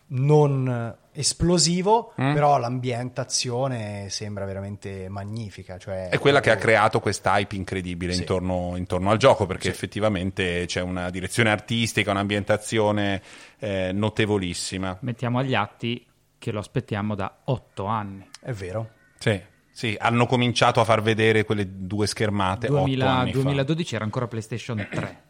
[0.08, 2.34] non esplosivo, Mm.
[2.34, 5.78] però l'ambientazione sembra veramente magnifica.
[5.78, 8.20] Cioè, È quella che ha creato quest'hype incredibile Sì.
[8.20, 13.22] intorno, intorno al gioco, perché effettivamente c'è una direzione artistica, un'ambientazione
[13.60, 14.98] eh, notevolissima.
[15.02, 16.06] Mettiamo agli atti
[16.38, 18.28] che lo aspettiamo da otto anni.
[18.40, 18.90] È vero.
[19.18, 23.40] Sì, sì, hanno cominciato a far vedere quelle due schermate 2000 otto anni fa.
[23.42, 25.22] 2012 era ancora PlayStation 3.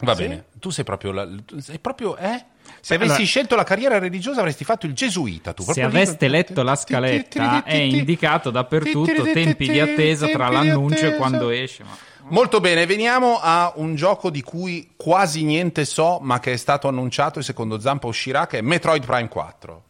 [0.00, 0.22] Va Sì?
[0.22, 1.28] bene, tu sei proprio, la-
[1.58, 2.44] sei proprio eh?
[2.80, 5.62] Se avessi allora- scelto la carriera religiosa avresti fatto il gesuita tu.
[5.62, 11.50] Se aveste letto la scaletta è indicato dappertutto tempi di attesa tra l'annuncio e quando
[11.50, 11.82] esce.
[11.82, 11.96] Ma...
[12.28, 16.88] Molto bene, veniamo a un gioco di cui quasi niente so, ma che è stato
[16.88, 19.84] annunciato e secondo Zampa uscirà, che è Metroid Prime 4.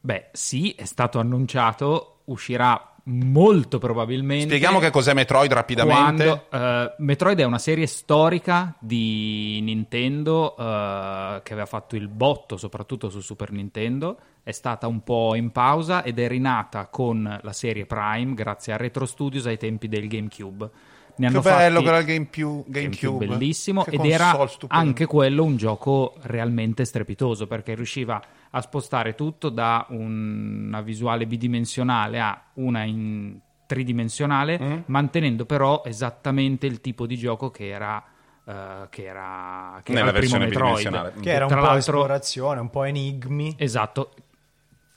[0.00, 4.46] Beh, sì, è stato annunciato, uscirà molto probabilmente.
[4.46, 6.24] Spieghiamo che cos'è Metroid rapidamente.
[6.24, 12.56] Quando, eh, Metroid è una serie storica di Nintendo eh, che aveva fatto il botto
[12.56, 17.52] soprattutto su Super Nintendo, è stata un po' in pausa ed è rinata con la
[17.52, 20.70] serie Prime grazie a Retro Studios ai tempi del GameCube.
[21.18, 24.74] Ne Che bello che era il GameCube, GameCube bellissimo Che ed era stupenda.
[24.84, 31.26] anche quello un gioco realmente strepitoso perché riusciva a spostare tutto da un- una visuale
[31.26, 34.78] bidimensionale a una in tridimensionale Mm.
[34.86, 38.02] mantenendo però esattamente il tipo di gioco che era
[38.48, 40.44] eh, che era, che era Nella il primo versione
[40.94, 41.20] Metroid.
[41.20, 43.54] Che era un Tra po' l'altro- esplorazione, un po' enigmi.
[43.58, 44.14] Esatto,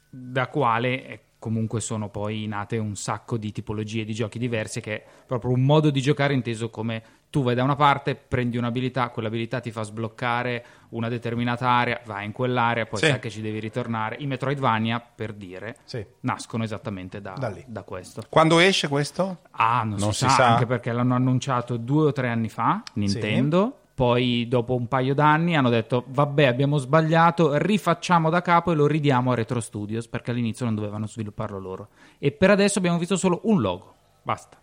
[0.07, 4.95] da quale eh, comunque sono poi nate un sacco di tipologie di giochi diversi che
[4.97, 9.09] è proprio un modo di giocare inteso come tu vai da una parte, prendi un'abilità,
[9.09, 13.05] quell'abilità ti fa sbloccare una determinata area, vai in quell'area, poi Sì.
[13.07, 14.15] sai che ci devi ritornare.
[14.19, 16.03] I Metroidvania, per dire, Sì.
[16.21, 18.23] nascono esattamente da, Da da questo.
[18.29, 19.37] Quando esce questo?
[19.51, 20.47] Ah, non, Non si, si sa, sa.
[20.53, 23.75] anche perché l'hanno annunciato due o tre anni fa, Nintendo.
[23.93, 28.87] Poi, dopo un paio d'anni, hanno detto: Vabbè, abbiamo sbagliato, rifacciamo da capo e lo
[28.87, 31.89] ridiamo a Retro Studios perché all'inizio non dovevano svilupparlo loro.
[32.17, 33.93] E per adesso abbiamo visto solo un logo.
[34.23, 34.57] Basta.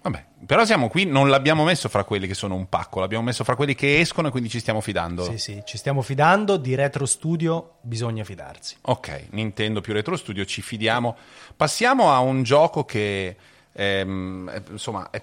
[0.00, 3.42] Vabbè, però siamo qui, non l'abbiamo messo fra quelli che sono un pacco, l'abbiamo messo
[3.44, 5.24] fra quelli che escono e quindi ci stiamo fidando.
[5.24, 6.56] Sì, sì, ci stiamo fidando.
[6.56, 8.76] Di Retro Studio bisogna fidarsi.
[8.82, 11.16] Ok, Nintendo più Retro Studio, ci fidiamo.
[11.56, 13.36] Passiamo a un gioco che
[13.80, 15.22] ehm, è- insomma è,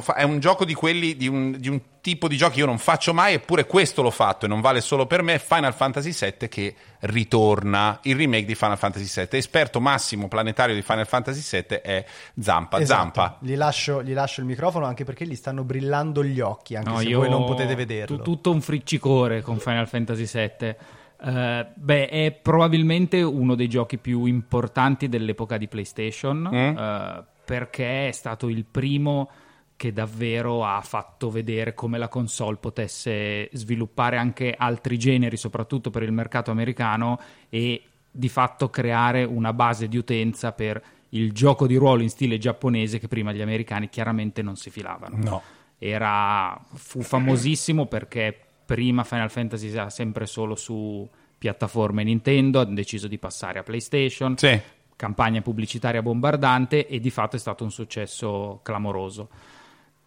[0.00, 2.66] fa- è un gioco di quelli di un, di un tipo di giochi che io
[2.66, 5.38] non faccio mai, eppure questo l'ho fatto e non vale solo per me.
[5.38, 9.38] Final Fantasy VII che ritorna il remake di Final Fantasy VII.
[9.38, 12.04] Esperto massimo planetario di Final Fantasy VII è
[12.40, 12.78] Zampa.
[12.80, 13.00] Esatto.
[13.02, 13.36] Zampa.
[13.40, 16.98] Gli lascio, gli lascio il microfono anche perché gli stanno brillando gli occhi, anche No,
[17.00, 18.16] se voi non potete vederlo.
[18.16, 20.74] tu- tutto un friccicore con Final Fantasy VII.
[21.22, 28.12] Eh, beh, è probabilmente uno dei giochi più importanti dell'epoca di PlayStation eh, perché è
[28.12, 29.28] stato il primo
[29.76, 36.04] che davvero ha fatto vedere come la console potesse sviluppare anche altri generi, soprattutto per
[36.04, 41.74] il mercato americano, e di fatto creare una base di utenza per il gioco di
[41.74, 45.42] ruolo in stile giapponese che prima gli americani chiaramente non si filavano No.
[45.78, 53.08] era, fu famosissimo perché prima Final Fantasy era sempre solo su piattaforme Nintendo, hanno deciso
[53.08, 54.60] di passare a PlayStation, Sì.
[55.00, 59.30] Campagna pubblicitaria bombardante e di fatto è stato un successo clamoroso.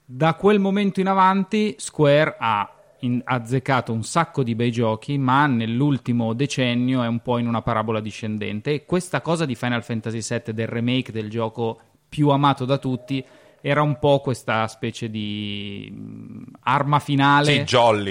[0.05, 5.47] Da quel momento in avanti Square ha in- azzeccato un sacco di bei giochi, ma
[5.47, 10.19] nell'ultimo decennio è un po' in una parabola discendente e questa cosa di Final Fantasy
[10.21, 13.25] VII del remake del gioco più amato da tutti
[13.61, 17.51] era un po' questa specie di mh, arma finale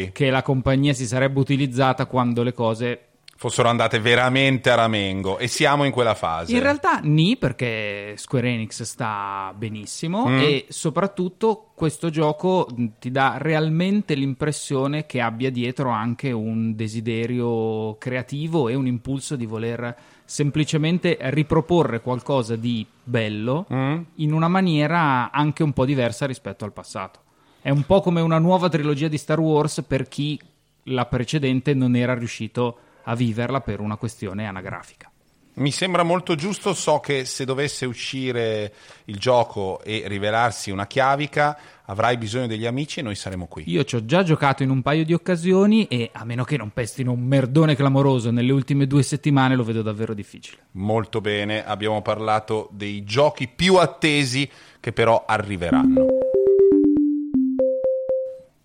[0.07, 3.07] Sì, che la compagnia si sarebbe utilizzata quando le cose
[3.43, 6.53] Fossero andate veramente a ramengo e siamo in quella fase.
[6.55, 10.39] in realtà ni perché Square Enix sta benissimo Mm.
[10.39, 17.97] e soprattutto questo gioco mh, ti dà realmente l'impressione che abbia dietro anche un desiderio
[17.99, 19.93] creativo e un impulso di voler
[20.25, 24.01] semplicemente riproporre qualcosa di bello Mm?
[24.19, 27.19] in una maniera anche un po' diversa rispetto al passato.
[27.61, 30.39] È un po' come una nuova trilogia di Star Wars per chi
[30.85, 35.11] la precedente non era riuscito a viverla per una questione anagrafica.
[35.55, 38.73] Mi sembra molto giusto, so che se dovesse uscire
[39.05, 43.65] il gioco e rivelarsi una chiavica, avrai bisogno degli amici e noi saremo qui.
[43.67, 46.71] Io ci ho già giocato in un paio di occasioni e a meno che non
[46.71, 50.63] pestino un merdone clamoroso nelle ultime due settimane lo vedo davvero difficile.
[50.73, 54.49] Molto bene, abbiamo parlato dei giochi più attesi
[54.81, 56.22] che però arriveranno.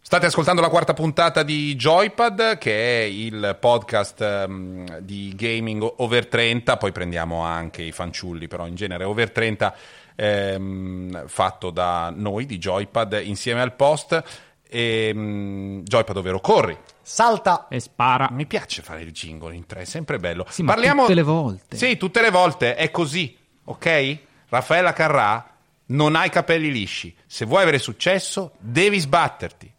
[0.07, 6.27] State ascoltando la quarta puntata di Joypad, che è il podcast ehm, di gaming over
[6.27, 9.75] 30, poi prendiamo anche i fanciulli, però in genere over 30
[10.15, 14.23] ehm, fatto da noi di Joypad insieme al post.
[14.69, 16.77] E, mm, Joypad, ovvero corri.
[17.01, 17.67] Salta.
[17.69, 18.29] E spara.
[18.31, 20.45] Mi piace fare il jingle in tre, è sempre bello.
[20.47, 21.75] Sì, ma tutte le volte.
[21.75, 24.17] Sì, tutte le volte è così, ok?
[24.47, 25.49] Raffaella Carrà
[25.87, 27.13] non ha i capelli lisci.
[27.25, 29.75] Se vuoi avere successo, devi sbatterti.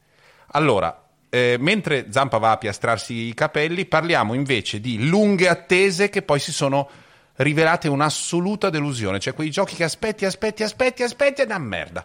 [0.53, 6.22] Allora, eh, mentre Zampa va a piastrarsi i capelli, parliamo invece di lunghe attese che
[6.22, 6.88] poi si sono
[7.36, 9.18] rivelate un'assoluta delusione.
[9.18, 12.05] Cioè, quei giochi che aspetti, aspetti, aspetti, aspetti, ed è una merda.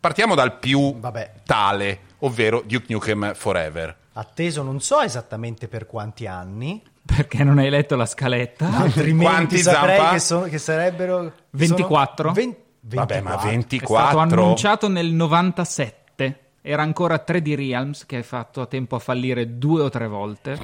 [0.00, 1.32] Partiamo dal più Vabbè.
[1.44, 3.96] tale, ovvero Duke Nukem Forever.
[4.12, 8.66] Atteso non so esattamente per quanti anni, Perché non hai letto la scaletta?
[8.78, 10.12] altrimenti Quanti, saprei Zampa?
[10.12, 11.24] che, sono- che sarebbero...
[11.24, 12.32] che 24?
[12.32, 12.56] sono ven-
[12.86, 13.48] Vabbè, ma 24.
[13.48, 14.06] È 24.
[14.06, 16.03] stato annunciato nel 97.
[16.66, 20.58] Era ancora 3D Realms che ha fatto a tempo a fallire due o tre volte.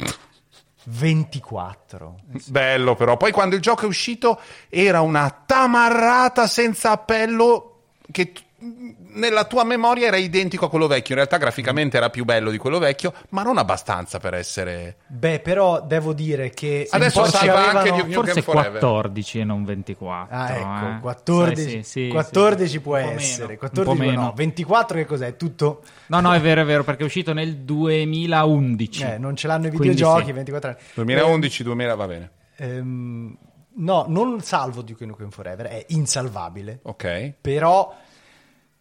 [0.84, 2.20] 24.
[2.46, 3.18] Bello però.
[3.18, 4.40] Poi quando il gioco è uscito
[4.70, 11.14] era una tamarrata senza appello che t- nella tua memoria era identico a quello vecchio.
[11.14, 14.96] In realtà graficamente era più bello di quello vecchio, ma non abbastanza per essere...
[15.06, 16.86] Beh, però devo dire che...
[16.90, 18.70] Adesso salva anche avevano- Duke Nukem Forse Forever.
[18.80, 20.36] 14 e non 24.
[20.36, 21.00] Ah, ecco, eh.
[21.00, 22.80] 14, Sai, sì, sì, 14 sì.
[22.80, 24.32] può essere, meno, 14 un po' no, meno.
[24.36, 25.36] 24 che cos'è?
[25.36, 25.82] Tutto...
[26.06, 29.02] No, no, è vero, è vero, perché è uscito nel 2011.
[29.02, 30.32] Eh, non ce l'hanno i videogiochi, sì.
[30.32, 30.78] 24 anni.
[30.94, 32.30] 2011, 2000, va bene.
[32.56, 33.36] Ehm,
[33.76, 36.80] no, non salvo Duke Nukem Forever, è insalvabile.
[36.82, 37.34] Ok.
[37.40, 37.94] Però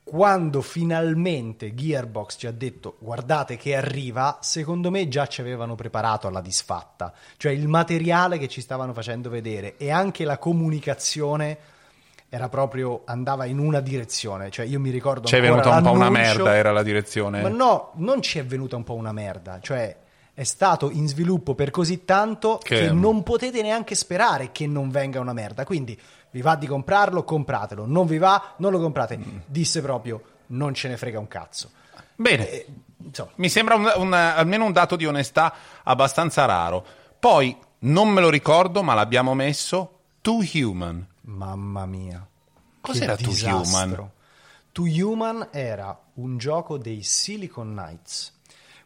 [0.04, 6.28] quando finalmente Gearbox ci ha detto guardate che arriva, secondo me già ci avevano preparato
[6.28, 7.14] alla disfatta.
[7.38, 11.58] Cioè il materiale che ci stavano facendo vedere e anche la comunicazione
[12.30, 14.50] era proprio andava in una direzione.
[14.50, 17.42] Cioè io mi ricordo Ci è venuta un po' una merda, era la direzione.
[17.42, 19.96] Ma no, non ci è venuta un po' una merda, cioè
[20.40, 24.90] è stato in sviluppo per così tanto Che- che, non potete neanche sperare che non
[24.90, 25.66] venga una merda.
[25.66, 26.00] Quindi
[26.32, 27.86] vi va di comprarlo, compratelo.
[27.86, 29.20] Non vi va, non lo comprate.
[29.46, 31.72] Disse proprio non ce ne frega un cazzo.
[32.16, 32.50] Bene.
[32.50, 32.66] Eh,
[33.36, 35.54] Mi sembra un- un- almeno un dato di onestà
[35.84, 36.86] abbastanza raro.
[37.18, 41.06] Poi, non me lo ricordo, ma l'abbiamo messo, Too Human.
[41.22, 42.26] mamma mia.
[42.82, 43.34] Cos'era Too.
[43.46, 44.12] Human?
[44.72, 48.34] Too Human era un gioco dei Silicon Knights.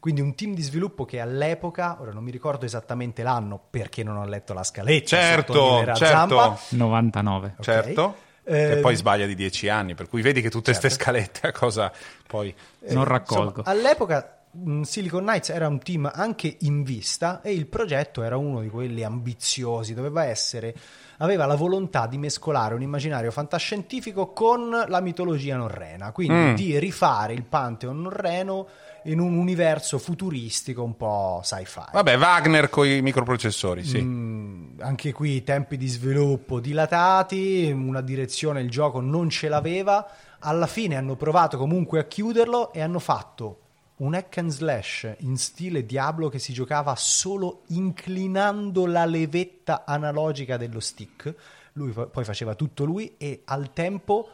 [0.04, 4.18] Quindi un team di sviluppo che all'epoca, ora non mi ricordo esattamente l'anno perché non
[4.18, 6.06] ho letto la scaletta, Certo, certo.
[6.06, 7.54] Zampa, 99.
[7.58, 7.64] Ok.
[7.64, 8.16] Certo.
[8.44, 11.04] Eh, che poi sbaglia di dieci anni, per cui vedi che tutte queste Certo.
[11.06, 11.90] scalette a cosa
[12.28, 12.54] poi...
[12.90, 13.60] Non raccolgo.
[13.60, 18.36] Insomma, all'epoca mh, Silicon Knights era un team anche in vista e il progetto era
[18.36, 20.76] uno di quelli ambiziosi, doveva essere
[21.20, 26.56] aveva la volontà di mescolare un immaginario fantascientifico con la mitologia norrena, quindi Mm.
[26.56, 28.68] di rifare il Pantheon norreno
[29.06, 31.92] in un universo futuristico un po' sci-fi.
[31.92, 34.02] Vabbè, Wagner con i microprocessori, sì.
[34.02, 40.08] Mm, anche qui tempi di sviluppo dilatati, una direzione il gioco non ce l'aveva.
[40.40, 43.60] Alla fine hanno provato comunque a chiuderlo e hanno fatto
[43.98, 50.58] un hack and slash in stile Diablo che si giocava solo inclinando la levetta analogica
[50.58, 51.34] dello stick.
[51.74, 54.30] Lui poi faceva tutto lui e al tempo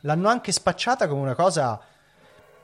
[0.00, 1.80] l'hanno anche spacciata come una cosa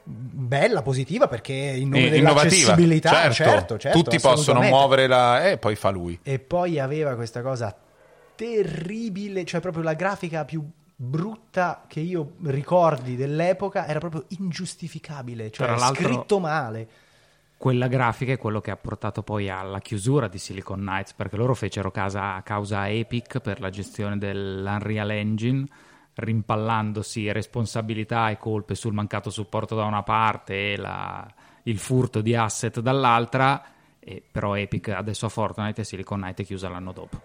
[0.05, 3.33] bella, positiva perché in nome E- innovativa, dell'accessibilità, certo.
[3.35, 5.49] certo, certo, Tutti possono muovere la...
[5.51, 6.19] e poi fa lui.
[6.23, 7.77] E poi aveva questa cosa
[8.35, 10.67] terribile, cioè proprio la grafica più
[11.03, 16.89] brutta che io ricordi dell'epoca era proprio ingiustificabile, cioè scritto male.
[17.57, 21.55] Quella grafica è quello che ha portato poi alla chiusura di Silicon Knights, perché loro
[21.55, 25.67] fecero casa, causa a Epic per la gestione dell'Unreal Engine,
[26.21, 31.27] rimpallandosi responsabilità e colpe sul mancato supporto da una parte e la-
[31.65, 33.63] il furto di asset dall'altra,
[33.99, 37.21] e però Epic adesso ha Fortnite e Silicon Knights è chiusa l'anno dopo.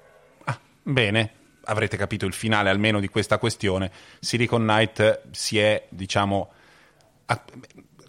[0.45, 1.31] Ah, bene,
[1.65, 3.91] avrete capito il finale almeno di questa questione.
[4.19, 6.49] Silicon Knight si è, diciamo,
[7.27, 7.43] a-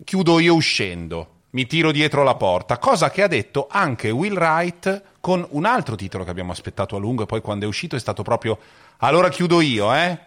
[0.04, 5.02] chiudo io uscendo, mi tiro dietro la porta, cosa che ha detto anche Will Wright
[5.20, 7.98] con un altro titolo che abbiamo aspettato a lungo e poi quando è uscito è
[8.00, 8.58] stato proprio
[8.98, 10.18] allora chiudo io, eh?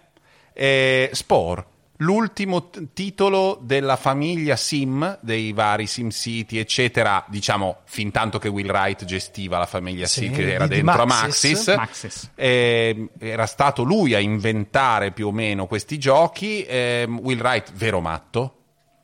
[0.54, 1.66] Eh, Spore.
[2.02, 8.70] L'ultimo t- titolo della famiglia Sim, dei vari SimCity, eccetera, diciamo, fin tanto che Will
[8.70, 11.52] Wright gestiva la famiglia Sì, Sim, che di- era di dentro a Maxis.
[11.52, 11.76] Maxis.
[11.76, 12.32] Maxis.
[12.36, 16.64] Eh, era stato lui a inventare più o meno questi giochi.
[16.66, 18.59] ehm, Will Wright, vero matto,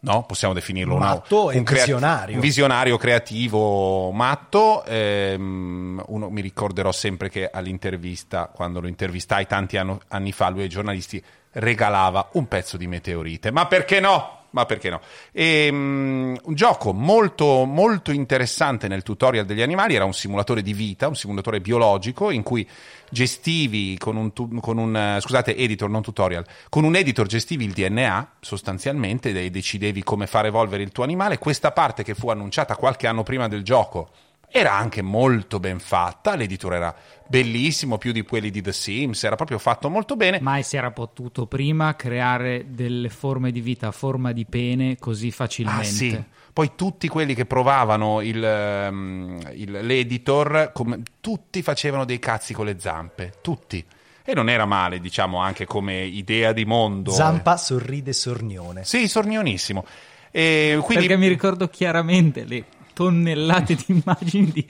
[0.06, 0.24] no?
[0.24, 2.36] Possiamo definirlo una- Matto e un crea- visionario.
[2.36, 4.84] un visionario creativo matto.
[4.86, 10.62] ehm, uno, mi ricorderò sempre che all'intervista, quando lo intervistai tanti anno- anni fa, lui
[10.62, 11.22] ai giornalisti
[11.54, 13.52] regalava un pezzo di meteorite.
[13.52, 14.45] Ma perché no?
[14.56, 15.02] Ma perché no?
[15.34, 20.72] E, mm, un gioco molto, molto interessante nel tutorial degli animali, era un simulatore di
[20.72, 22.66] vita, un simulatore biologico in cui
[23.10, 27.74] gestivi con un, tu- con un scusate, editor, non tutorial, con un editor gestivi il
[27.74, 31.38] DNA sostanzialmente e decidevi come far evolvere il tuo animale.
[31.38, 34.10] Questa parte che fu annunciata qualche anno prima del gioco
[34.50, 36.96] era anche molto ben fatta, l'editor era
[37.28, 40.40] bellissimo, più di quelli di The Sims, era proprio fatto molto bene.
[40.42, 45.32] Mai si era potuto prima creare delle forme di vita a forma di pene così
[45.32, 45.82] facilmente.
[45.82, 46.24] Ah, sì.
[46.54, 52.66] Poi tutti quelli che provavano il, um, il- l'editor, come- tutti facevano dei cazzi con
[52.66, 53.84] le zampe, tutti.
[54.24, 57.12] E non era male, diciamo, anche come idea di mondo.
[57.12, 58.86] Zampa sorride sornione.
[58.86, 59.86] Sì, sornionissimo.
[60.32, 62.64] E quindi Perché mi ricordo chiaramente le
[62.96, 64.66] tonnellate di immagini di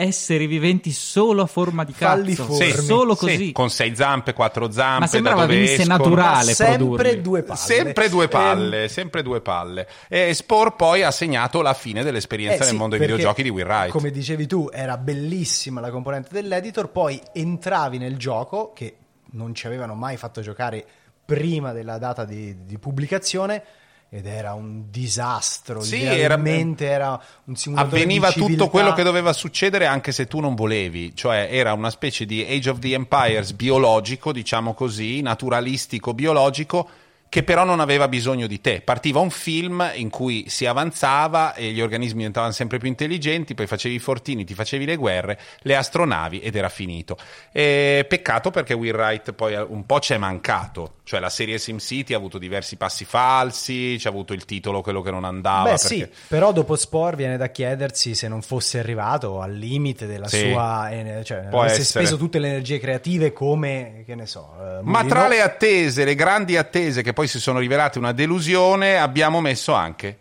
[0.00, 2.52] esseri viventi solo a forma di cazzo.
[2.52, 3.52] Sì, solo sì, così.
[3.52, 5.96] con sei zampe, quattro zampe, Ma sembrava venisse escono.
[5.96, 6.46] naturale.
[6.46, 7.20] Ma sempre produrli.
[7.22, 7.58] due palle.
[7.58, 9.88] Sempre due Ehm, palle, sempre due palle.
[10.08, 13.42] E Spore poi ha segnato la fine dell'esperienza Eh nel sì, mondo dei perché, videogiochi
[13.42, 13.90] di Will Wright.
[13.90, 18.96] Come dicevi tu, era bellissima la componente dell'editor, poi entravi nel gioco che
[19.32, 20.86] non ci avevano mai fatto giocare
[21.24, 23.62] prima della data di, di pubblicazione
[24.10, 25.82] ed era un disastro.
[25.82, 30.54] Sì, Idealmente era, un simulatore Avveniva tutto quello che doveva succedere anche se tu non
[30.54, 36.88] volevi, cioè era una specie di Age of the Empires biologico, diciamo così, naturalistico biologico,
[37.28, 38.80] che però non aveva bisogno di te.
[38.80, 43.66] Partiva un film in cui si avanzava e gli organismi diventavano sempre più intelligenti, poi
[43.66, 47.16] facevi i fortini, ti facevi le guerre, le astronavi ed era finito.
[47.52, 52.14] E peccato perché Will Wright poi un po' ci è mancato, cioè la serie SimCity
[52.14, 55.64] ha avuto diversi passi falsi, c'è avuto il titolo quello che non andava.
[55.64, 55.86] Beh perché...
[55.86, 60.50] sì, però dopo Spore viene da chiedersi se non fosse arrivato al limite della Sì.
[60.50, 60.88] sua...
[61.24, 62.04] cioè, Può avesse essere.
[62.04, 64.54] speso tutte le energie creative come, che ne so...
[64.60, 68.96] eh, Ma tra le attese, le grandi attese che poi si sono rivelate una delusione,
[68.96, 70.18] abbiamo messo anche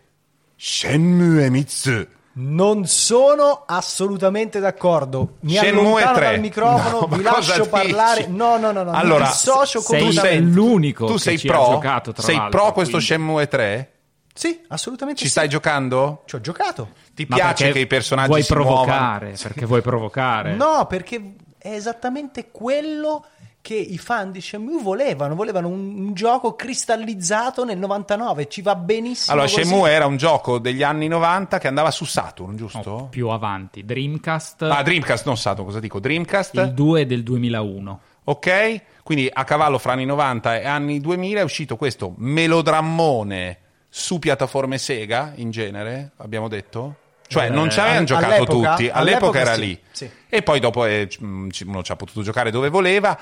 [0.56, 2.08] Shenmue Emitsu.
[2.40, 5.36] Non sono assolutamente d'accordo.
[5.42, 6.26] Mi Shenmue allontano 3.
[6.26, 7.70] dal microfono, No, ma vi cosa lascio dici?
[7.70, 8.26] parlare.
[8.28, 8.92] No, no, no, no.
[8.94, 10.52] Allora, mi dissocio sei completamente.
[10.52, 11.68] l'unico Tu che sei ci pro?
[11.68, 13.92] ha giocato, tra sei l'altro, pro questo quindi- Shenmue 3?
[14.34, 15.32] Sì, assolutamente Ci sì.
[15.32, 16.24] stai giocando?
[16.26, 16.90] Ci ho giocato.
[17.14, 18.76] Ti Ma piace perché che i personaggi vuoi si muovano?
[18.86, 20.56] provocare, perché vuoi provocare.
[20.56, 23.24] No, perché è esattamente quello
[23.68, 25.36] che i fan di Shenmue volevano.
[25.36, 28.48] Volevano un, un gioco cristallizzato nel 99.
[28.48, 29.66] Ci va benissimo Allora, così.
[29.66, 32.82] Shenmue era un gioco degli anni 90 che andava su Saturn, giusto?
[32.90, 33.84] No, più avanti.
[33.84, 36.00] Dreamcast, Ah, Dreamcast, non Saturn, cosa dico?
[36.00, 36.54] Dreamcast?
[36.56, 38.00] il 2 del 2001.
[38.24, 38.82] Ok?
[39.04, 43.58] Quindi a cavallo fra anni 90 e anni 2000 è uscito questo melodrammone
[43.90, 46.96] su piattaforme Sega in genere, abbiamo detto?
[47.28, 49.80] Cioè, Eh, non ci avevano giocato all'epoca- tutti, all'epoca, all'epoca era sì, lì.
[49.92, 50.10] sì.
[50.30, 53.18] E poi dopo eh, uno ci ha potuto giocare dove voleva.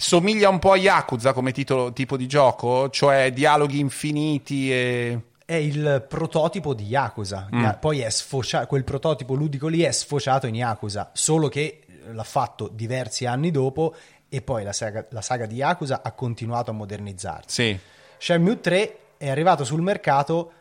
[0.00, 5.20] Somiglia un po' a Yakuza come titolo, tipo di gioco, cioè dialoghi infiniti e...
[5.44, 7.48] È il prototipo di Yakuza.
[7.54, 7.68] Mm.
[7.78, 12.70] Poi è sfociato, quel prototipo ludico lì è sfociato in Yakuza, solo che l'ha fatto
[12.72, 13.94] diversi anni dopo
[14.26, 17.62] e poi la saga, la saga di Yakuza ha continuato a modernizzarsi.
[17.62, 17.78] Sì.
[18.16, 20.52] Shenmue 3 è arrivato sul mercato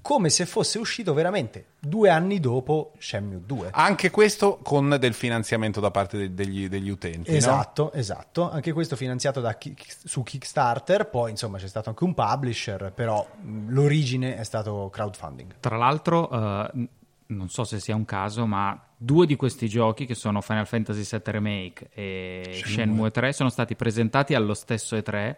[0.00, 3.68] come se fosse uscito veramente due anni dopo Shenmue 2.
[3.72, 7.36] Anche questo con del finanziamento da parte de- degli, degli utenti, no?
[7.36, 8.50] Esatto, esatto.
[8.50, 13.26] Anche questo finanziato da Kick- su Kickstarter, poi insomma c'è stato anche un publisher, però
[13.68, 15.56] l'origine è stato crowdfunding.
[15.60, 16.88] Tra l'altro, n-
[17.26, 21.02] non so se sia un caso, ma due di questi giochi, che sono Final Fantasy
[21.02, 25.36] VII Remake e Shenmue 3, sono stati presentati allo stesso E3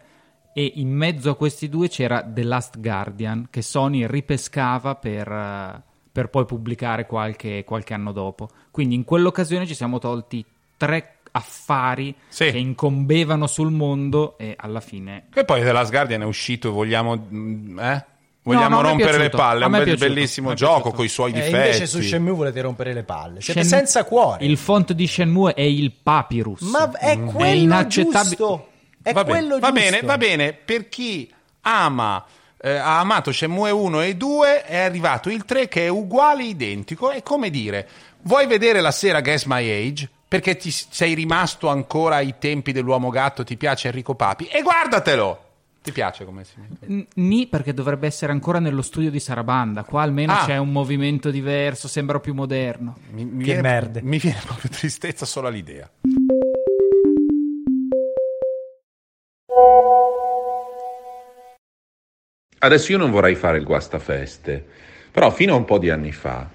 [0.53, 5.81] e in mezzo a questi due c'era The Last Guardian, che Sony ripescava per, eh,
[6.11, 8.49] per poi pubblicare qualche, qualche anno dopo.
[8.71, 10.43] Quindi in quell'occasione ci siamo tolti
[10.77, 12.51] tre affari Sì.
[12.51, 16.71] che incombevano sul mondo e alla fine E poi The Last Guardian è uscito e
[16.71, 17.15] vogliamo...
[17.33, 18.05] mm, Eh?
[18.43, 20.07] Vogliamo no, è rompere le palle, è un è piaciuto.
[20.07, 21.55] bellissimo è gioco con i suoi E difetti.
[21.55, 23.39] invece su Shenmue volete rompere le palle.
[23.39, 24.43] Siete Shenmue- senza cuore.
[24.43, 26.61] Il font di Shenmue è il Papyrus.
[26.61, 27.27] Ma è Mm.
[27.27, 28.35] quello inaccettabile.
[28.35, 28.67] giusto.
[29.01, 29.85] È va, bene, quello va giusto.
[29.89, 30.53] bene, va bene.
[30.53, 31.31] Per chi
[31.61, 32.23] ama,
[32.61, 37.09] eh, ha amato Shenmue 1 e 2, è arrivato il 3 che è uguale, identico.
[37.11, 37.87] È come dire,
[38.23, 40.09] vuoi vedere la sera Guess My Age?
[40.27, 44.45] Perché ti sei rimasto ancora ai tempi dell'uomo gatto, ti piace Enrico Papi?
[44.45, 45.45] E guardatelo!
[45.83, 46.53] Ti piace come si
[46.85, 49.83] N- Ni perché dovrebbe essere ancora nello studio di Sarabanda.
[49.83, 50.45] Qua almeno Ah.
[50.45, 52.97] c'è un movimento diverso, sembra più moderno.
[53.09, 54.01] Mi, mi Che viene, merde.
[54.03, 55.89] Mi viene proprio tristezza solo all'idea.
[62.63, 64.63] Adesso io non vorrei fare il guastafeste,
[65.09, 66.47] però fino a un po' di anni fa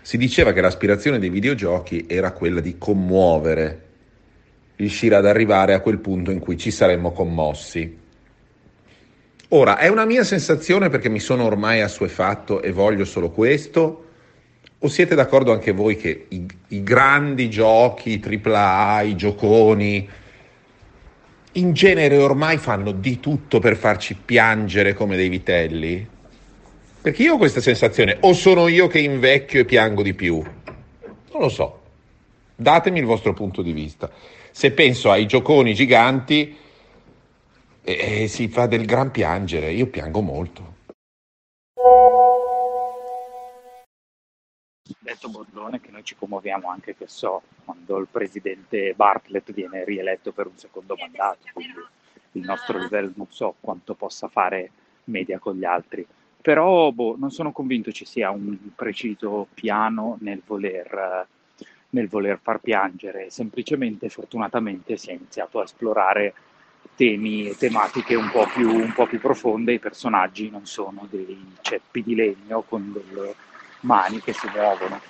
[0.00, 3.82] si diceva che l'aspirazione dei videogiochi era quella di commuovere,
[4.76, 7.98] riuscire ad arrivare a quel punto in cui ci saremmo commossi.
[9.48, 14.06] Ora, è una mia sensazione perché mi sono ormai assuefatto e voglio solo questo?
[14.78, 20.08] O siete d'accordo anche voi che i, i grandi giochi, i AAA, i gioconi,
[21.52, 26.06] in genere ormai fanno di tutto per farci piangere come dei vitelli?
[27.02, 30.36] Perché io ho questa sensazione, o sono io che invecchio e piango di più?
[30.36, 31.80] Non lo so.
[32.54, 34.10] Datemi il vostro punto di vista.
[34.50, 36.56] Se penso ai gioconi giganti,
[37.82, 39.72] eh, si fa del gran piangere.
[39.72, 40.71] Io piango molto.
[44.98, 50.32] Detto Bordone che noi ci commuoviamo anche, che so, quando il presidente Bartlett viene rieletto
[50.32, 51.78] per un secondo mandato, quindi
[52.32, 54.70] il nostro livello non so quanto possa fare
[55.04, 56.06] media con gli altri.
[56.40, 61.26] Però boh, non sono convinto ci sia un preciso piano nel voler,
[61.90, 66.34] nel voler far piangere, semplicemente fortunatamente si è iniziato a esplorare
[66.96, 71.54] temi e tematiche un po, più, un po' più profonde, i personaggi non sono dei
[71.60, 73.34] ceppi di legno con delle
[73.82, 75.00] mani che si muovono.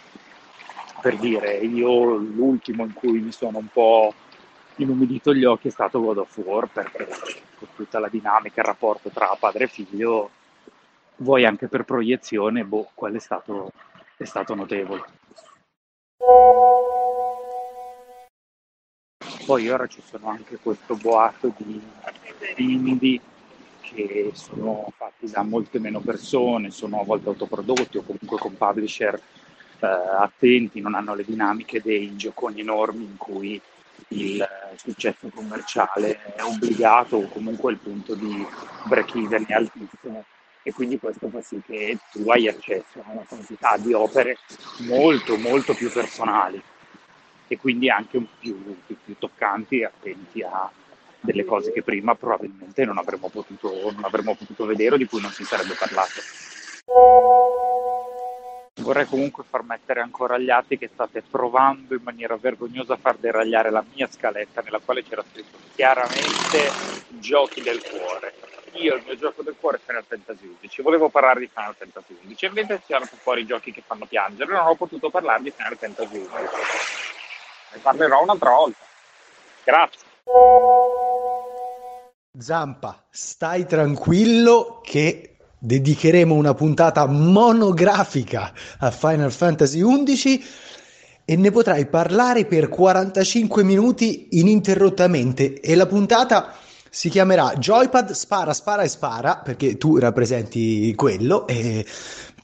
[1.00, 4.14] Per dire, io l'ultimo in cui mi sono un po'
[4.76, 7.08] inumidito gli occhi è stato God of War, perché
[7.58, 10.30] con tutta la dinamica, il rapporto tra padre e figlio,
[11.16, 13.72] vuoi anche per proiezione, boh, quello è stato,
[14.16, 15.04] è stato notevole.
[19.44, 21.82] Poi ora ci sono anche questo boato di
[22.56, 23.20] indie
[23.92, 29.14] che sono fatti da molte meno persone, sono a volte autoprodotti o comunque con publisher
[29.14, 33.60] eh, attenti, non hanno le dinamiche dei gioconi enormi in cui
[34.08, 38.46] il successo commerciale è obbligato o comunque il punto di
[38.86, 40.24] break even è altissimo.
[40.64, 44.38] E quindi questo fa sì che tu hai accesso a una quantità di opere
[44.86, 46.62] molto molto più personali
[47.48, 50.70] e quindi anche più, più, più toccanti e attenti a
[51.22, 55.20] delle cose che prima probabilmente non avremmo potuto, non avremmo potuto vedere o di cui
[55.20, 56.20] non si sarebbe parlato.
[58.74, 63.16] Vorrei comunque far mettere ancora agli atti che state provando in maniera vergognosa a far
[63.16, 66.70] deragliare la mia scaletta nella quale c'era scritto chiaramente
[67.20, 68.34] giochi del cuore
[68.72, 72.16] io il mio gioco del cuore è Final Fantasy XI, volevo parlare di Final Fantasy
[72.34, 75.76] XI, invece ci hanno fuori giochi che fanno piangere, non ho potuto parlare di Final
[75.76, 76.32] Fantasy XI.
[77.72, 78.84] Ne parlerò un'altra volta.
[79.64, 80.11] Grazie.
[82.38, 90.44] Zampa, stai tranquillo che dedicheremo una puntata monografica a Final Fantasy XI
[91.24, 95.60] e ne potrai parlare per 45 minuti ininterrottamente.
[95.60, 96.54] E la puntata
[96.90, 101.86] si chiamerà Joypad Spara, Spara e Spara, perché tu rappresenti quello, e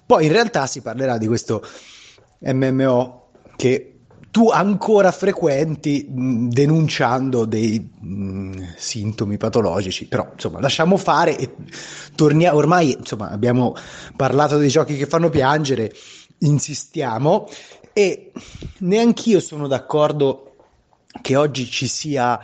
[0.07, 1.63] poi in realtà si parlerà di questo
[2.41, 3.98] MMO che
[4.39, 11.51] tu ancora frequenti mh, denunciando dei mh, sintomi patologici, però insomma lasciamo fare e
[12.15, 13.75] torniamo, ormai insomma abbiamo
[14.15, 15.93] parlato dei giochi che fanno piangere,
[16.39, 17.49] insistiamo
[17.93, 18.31] e
[18.79, 20.55] neanch'io sono d'accordo
[21.21, 22.39] che oggi ci sia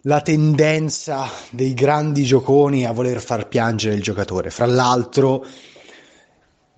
[0.00, 4.48] la tendenza dei grandi gioconi a voler far piangere il giocatore.
[4.48, 5.44] Fra l'altro,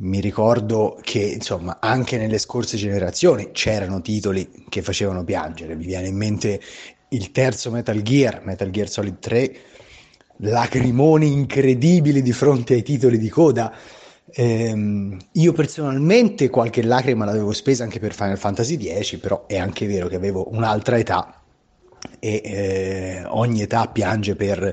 [0.01, 5.74] mi ricordo che insomma anche nelle scorse generazioni c'erano titoli che facevano piangere.
[5.74, 6.61] Mi viene in mente
[7.09, 9.57] il terzo Metal Gear, Metal Gear Solid 3,
[10.38, 13.74] lacrimoni incredibili di fronte ai titoli di coda.
[14.30, 19.86] Ehm, io personalmente qualche lacrima l'avevo spesa anche per Final Fantasy X, però è anche
[19.86, 21.42] vero che avevo un'altra età
[22.20, 24.72] e eh, ogni età piange per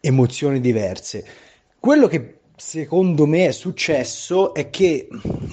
[0.00, 1.24] emozioni diverse.
[1.78, 5.08] Quello che secondo me è successo è che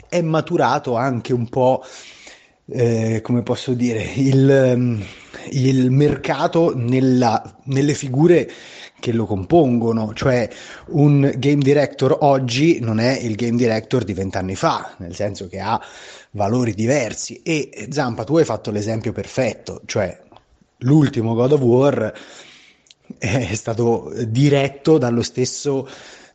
[0.07, 1.83] è maturato anche un po',
[2.67, 5.03] eh, come posso dire, il,
[5.49, 8.49] il mercato nella, nelle figure
[8.99, 10.47] che lo compongono, cioè
[10.89, 15.59] un game director oggi non è il game director di vent'anni fa, nel senso che
[15.59, 15.81] ha
[16.31, 17.41] valori diversi.
[17.41, 20.17] E Zampa tu hai fatto l'esempio perfetto, cioè
[20.77, 22.13] l'ultimo God of War
[23.17, 25.89] è stato diretto dallo stesso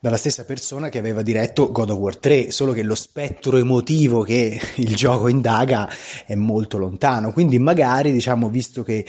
[0.06, 4.22] dalla stessa persona che aveva diretto God of War 3, solo che lo spettro emotivo
[4.22, 5.90] che il gioco indaga
[6.24, 7.32] è molto lontano.
[7.32, 9.04] Quindi magari, diciamo, visto che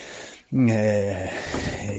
[0.50, 1.30] eh,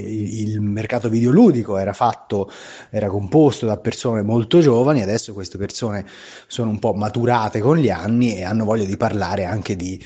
[0.03, 2.51] il mercato videoludico era fatto,
[2.89, 6.05] era composto da persone molto giovani, adesso queste persone
[6.47, 10.03] sono un po' maturate con gli anni e hanno voglia di parlare anche di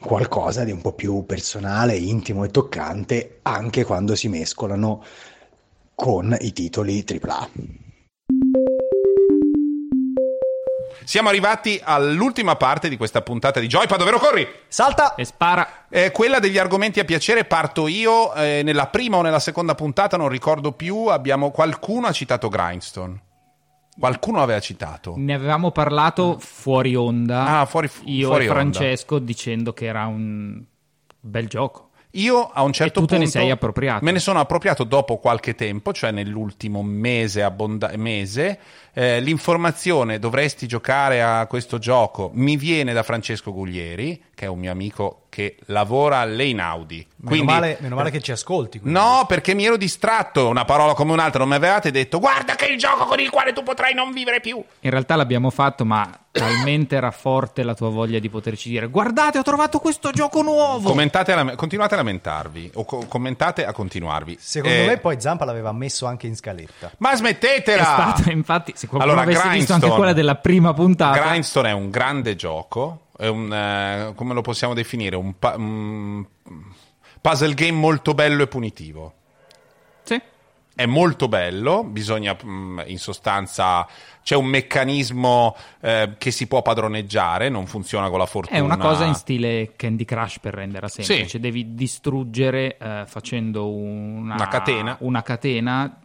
[0.00, 5.04] qualcosa di un po' più personale, intimo e toccante anche quando si mescolano
[5.94, 7.83] con i titoli AAA.
[11.04, 14.48] Siamo arrivati all'ultima parte di questa puntata di Joypad, dove corri?
[14.68, 15.14] Salta!
[15.14, 15.86] E spara.
[15.88, 18.32] Eh, quella degli argomenti a piacere parto io.
[18.34, 23.22] eh, nella prima o nella seconda puntata, non ricordo più, abbiamo, qualcuno ha citato Grindstone.
[23.98, 25.14] Qualcuno aveva citato.
[25.16, 27.60] Ne avevamo parlato fuori onda.
[27.60, 28.60] Ah, fuori- io fuori e onda.
[28.62, 30.60] Francesco dicendo che era un
[31.20, 31.83] bel gioco.
[32.14, 34.04] Io a un certo tu te punto ne sei appropriato.
[34.04, 38.58] Me ne sono appropriato dopo qualche tempo, cioè nell'ultimo mese, abbonda- mese.
[38.92, 44.60] Eh, l'informazione dovresti giocare a questo gioco mi viene da Francesco Guglieri, che è un
[44.60, 46.96] mio amico che lavora all'Einaudi.
[47.24, 48.78] Meno, Quindi male, meno male che ci ascolti.
[48.78, 48.96] quindi.
[48.96, 52.66] No, perché mi ero distratto, una parola come un'altra, non mi avevate detto guarda che
[52.68, 54.62] è il gioco con il quale tu potrai non vivere più.
[54.80, 59.38] In realtà l'abbiamo fatto, ma talmente era forte la tua voglia di poterci dire: Guardate,
[59.38, 60.88] ho trovato questo gioco nuovo.
[60.90, 64.36] Commentate a continuate a lamentarvi o co- commentate a continuarvi.
[64.38, 66.92] Secondo Eh, me poi Zampa l'aveva messo anche in scaletta.
[66.98, 67.82] Ma È smettetela!
[67.82, 71.90] stata, infatti, se qualcuno Allora, avesse visto anche quella della prima puntata, Grindstone è un
[71.90, 76.24] grande gioco, è un, eh, come lo possiamo definire, un pa- un
[77.20, 79.14] puzzle game molto bello e punitivo.
[80.02, 80.20] sì,
[80.74, 83.86] È molto bello, bisogna mm, in sostanza
[84.22, 88.56] c'è un meccanismo eh, che si può padroneggiare, non funziona con la fortuna.
[88.58, 91.28] è una cosa in stile Candy Crush per renderla semplice.
[91.28, 91.38] Sì.
[91.40, 94.96] Devi distruggere eh, facendo una, Una catena.
[95.00, 95.98] una catena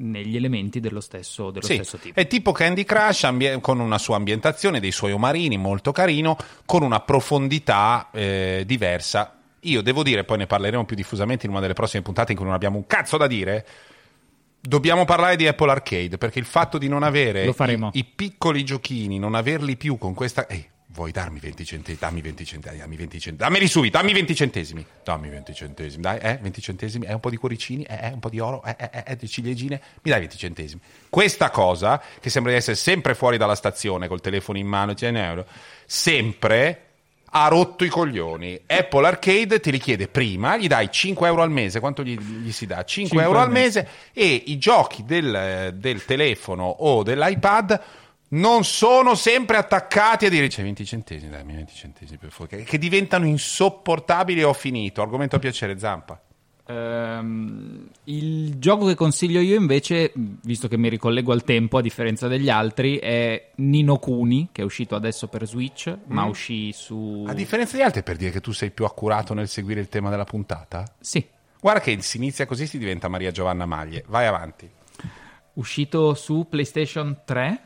[0.00, 2.18] negli elementi dello stesso, dello Sì, stesso tipo.
[2.18, 6.82] è tipo Candy Crush ambie- con una sua ambientazione, dei suoi omarini molto carino, con
[6.82, 9.36] una profondità eh, diversa.
[9.60, 12.46] Io devo dire, poi ne parleremo più diffusamente in una delle prossime puntate in cui
[12.46, 13.66] non abbiamo un cazzo da dire.
[14.62, 19.18] Dobbiamo parlare di Apple Arcade perché il fatto di non avere i, i piccoli giochini,
[19.18, 20.46] non averli più con questa.
[20.46, 21.98] Ehi, vuoi darmi 20 centesimi?
[22.00, 23.36] Dammi 20 centesimi, dammi 20 centesimi.
[23.36, 24.86] Dammeli subito, dammi 20 centesimi.
[25.04, 28.20] Dammi 20 centesimi, dai, eh, 20 centesimi, eh, un po' di cuoricini, eh, eh, un
[28.20, 30.80] po' di oro, eh, eh, eh, di ciliegine, mi dai 20 centesimi.
[31.08, 35.18] Questa cosa, che sembra di essere sempre fuori dalla stazione col telefono in mano, 100
[35.18, 35.46] euro,
[35.86, 36.84] sempre
[37.32, 38.60] ha rotto i coglioni.
[38.66, 42.50] Apple Arcade te li chiede prima, gli dai 5 euro al mese, quanto gli, gli
[42.50, 42.82] si dà?
[42.84, 47.80] 5, 5 euro al al mese e i giochi del, del telefono o dell'iPad
[48.30, 52.78] non sono sempre attaccati a dire c'è 20 centesimi, dai, 20 centesimi per favore, che,
[52.78, 55.02] diventano insopportabili e ho finito.
[55.02, 56.20] Argomento a piacere, Zampa.
[56.66, 62.28] Ehm, il gioco che consiglio io invece, visto che mi ricollego al tempo a differenza
[62.28, 67.24] degli altri, è Nino Kuni, che è uscito adesso per Switch, ma uscì su...
[67.26, 70.10] A differenza di altri, per dire che tu sei più accurato nel seguire il tema
[70.10, 70.84] della puntata?
[71.00, 71.26] Sì,
[71.60, 74.04] Guarda che si inizia così, si diventa Maria Giovanna Maglie.
[74.08, 74.68] Vai avanti.
[75.54, 77.64] uscito su PlayStation 3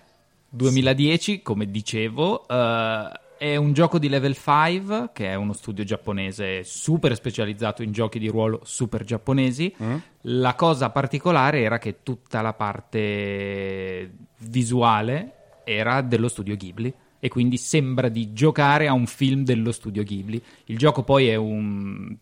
[0.55, 2.47] 2010, come dicevo.
[2.49, 7.93] eh, è un gioco di Level 5, che è uno studio giapponese super specializzato in
[7.93, 9.75] giochi di ruolo super giapponesi.
[10.23, 15.33] La cosa particolare era che tutta la parte visuale
[15.65, 16.93] era dello studio Ghibli.
[17.19, 20.41] E quindi sembra di giocare a un film dello studio Ghibli.
[20.67, 22.15] Il gioco poi è un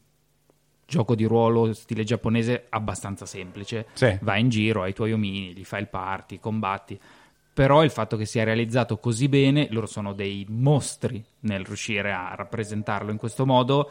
[0.87, 3.87] gioco di ruolo stile giapponese abbastanza semplice.
[3.95, 4.16] Sì.
[4.20, 7.01] Vai in giro, hai i tuoi omini, gli fai il party, combatti.
[7.55, 12.35] Però il fatto che sia realizzato così bene, loro sono dei mostri nel riuscire a
[12.35, 13.91] rappresentarlo in questo modo,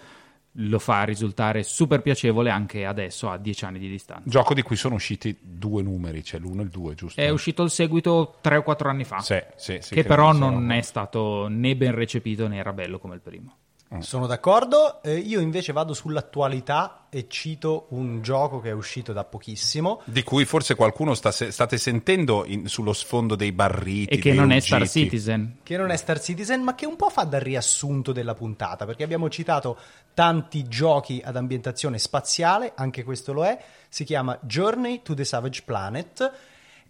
[0.56, 4.28] lo fa risultare super piacevole anche adesso a dieci anni di distanza.
[4.30, 7.22] Gioco di cui sono usciti due numeri, c'è l'uno e il due, giusto?
[7.22, 10.54] È uscito il seguito 3 o 4 anni fa, Sì, sì, sì, che però non
[10.62, 10.76] roba.
[10.76, 13.56] è stato né ben recepito né era bello come il primo.
[14.00, 15.04] Sono d'accordo.
[15.04, 20.02] Eh, io invece vado sull'attualità e cito un gioco che è uscito da pochissimo.
[20.06, 24.14] Di cui forse qualcuno sta se- state sentendo in- sullo sfondo dei barriti.
[24.14, 24.66] E che non è ruggiti.
[24.66, 25.58] Star Citizen.
[25.64, 29.04] che non è Star Citizen, ma che un po' fa da riassunto della puntata, perché
[29.04, 29.78] abbiamo citato
[30.14, 35.64] tanti giochi ad ambientazione spaziale, anche questo lo è, si chiama Journey to the Savage
[35.66, 36.32] Planet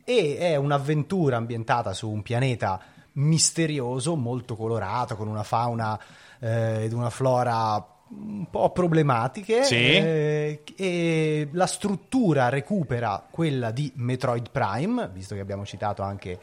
[0.04, 2.80] e è un'avventura ambientata su un pianeta
[3.14, 6.00] misterioso, molto colorato, con una fauna
[6.40, 9.76] eh, ed una flora un po' problematiche Sì.
[9.96, 16.38] eh, e la struttura recupera quella di Metroid Prime, visto che abbiamo citato anche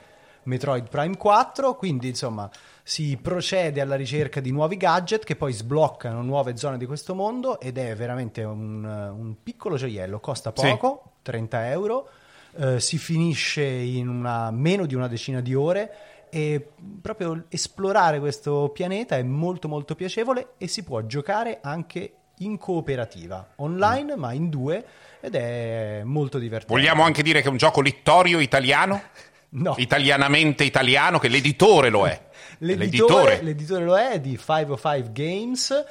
[0.44, 2.48] Metroid Prime 4, quindi insomma
[2.82, 7.60] si procede alla ricerca di nuovi gadget che poi sbloccano nuove zone di questo mondo
[7.60, 10.66] ed è veramente un, un piccolo gioiello, costa Sì.
[10.70, 12.08] poco, 30 euro,
[12.56, 15.92] eh, si finisce in una, meno di una decina di ore
[16.30, 16.68] e
[17.00, 23.54] proprio esplorare questo pianeta è molto molto piacevole e si può giocare anche in cooperativa,
[23.56, 24.84] online ma in due
[25.20, 26.72] ed è molto divertente.
[26.72, 29.02] Vogliamo anche dire che è un gioco littorio italiano?
[29.50, 29.74] No.
[29.78, 32.20] Italianamente italiano, che l'editore lo è.
[32.60, 35.84] L'editore, l'editore lo è di 505 Games.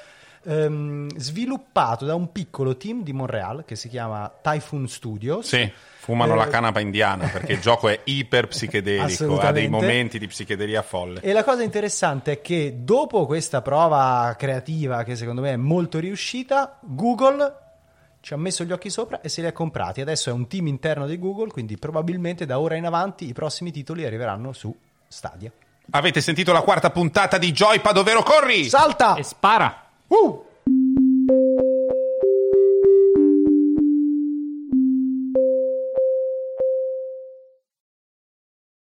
[0.48, 5.48] Ehm, sviluppato da un piccolo team di Montreal che si chiama Typhoon Studios.
[5.48, 5.70] Sì,
[6.00, 10.28] fumano Eh, la canapa indiana perché il gioco è iper psichedelico, ha dei momenti di
[10.28, 11.20] psichedelia folle.
[11.22, 16.00] E la cosa interessante è che dopo questa prova creativa, che secondo me è molto
[16.00, 17.66] riuscita, Google
[18.22, 20.02] ci ha messo gli occhi sopra e se li ha comprati.
[20.02, 23.72] Adesso è un team interno di Google, quindi probabilmente da ora in avanti i prossimi
[23.72, 24.76] titoli arriveranno su
[25.08, 25.52] Stadia.
[25.92, 28.66] Avete sentito la quarta puntata di Joypad, ovvero corri!
[28.66, 29.16] Salta!
[29.16, 29.87] E spara!
[30.10, 30.47] Uh!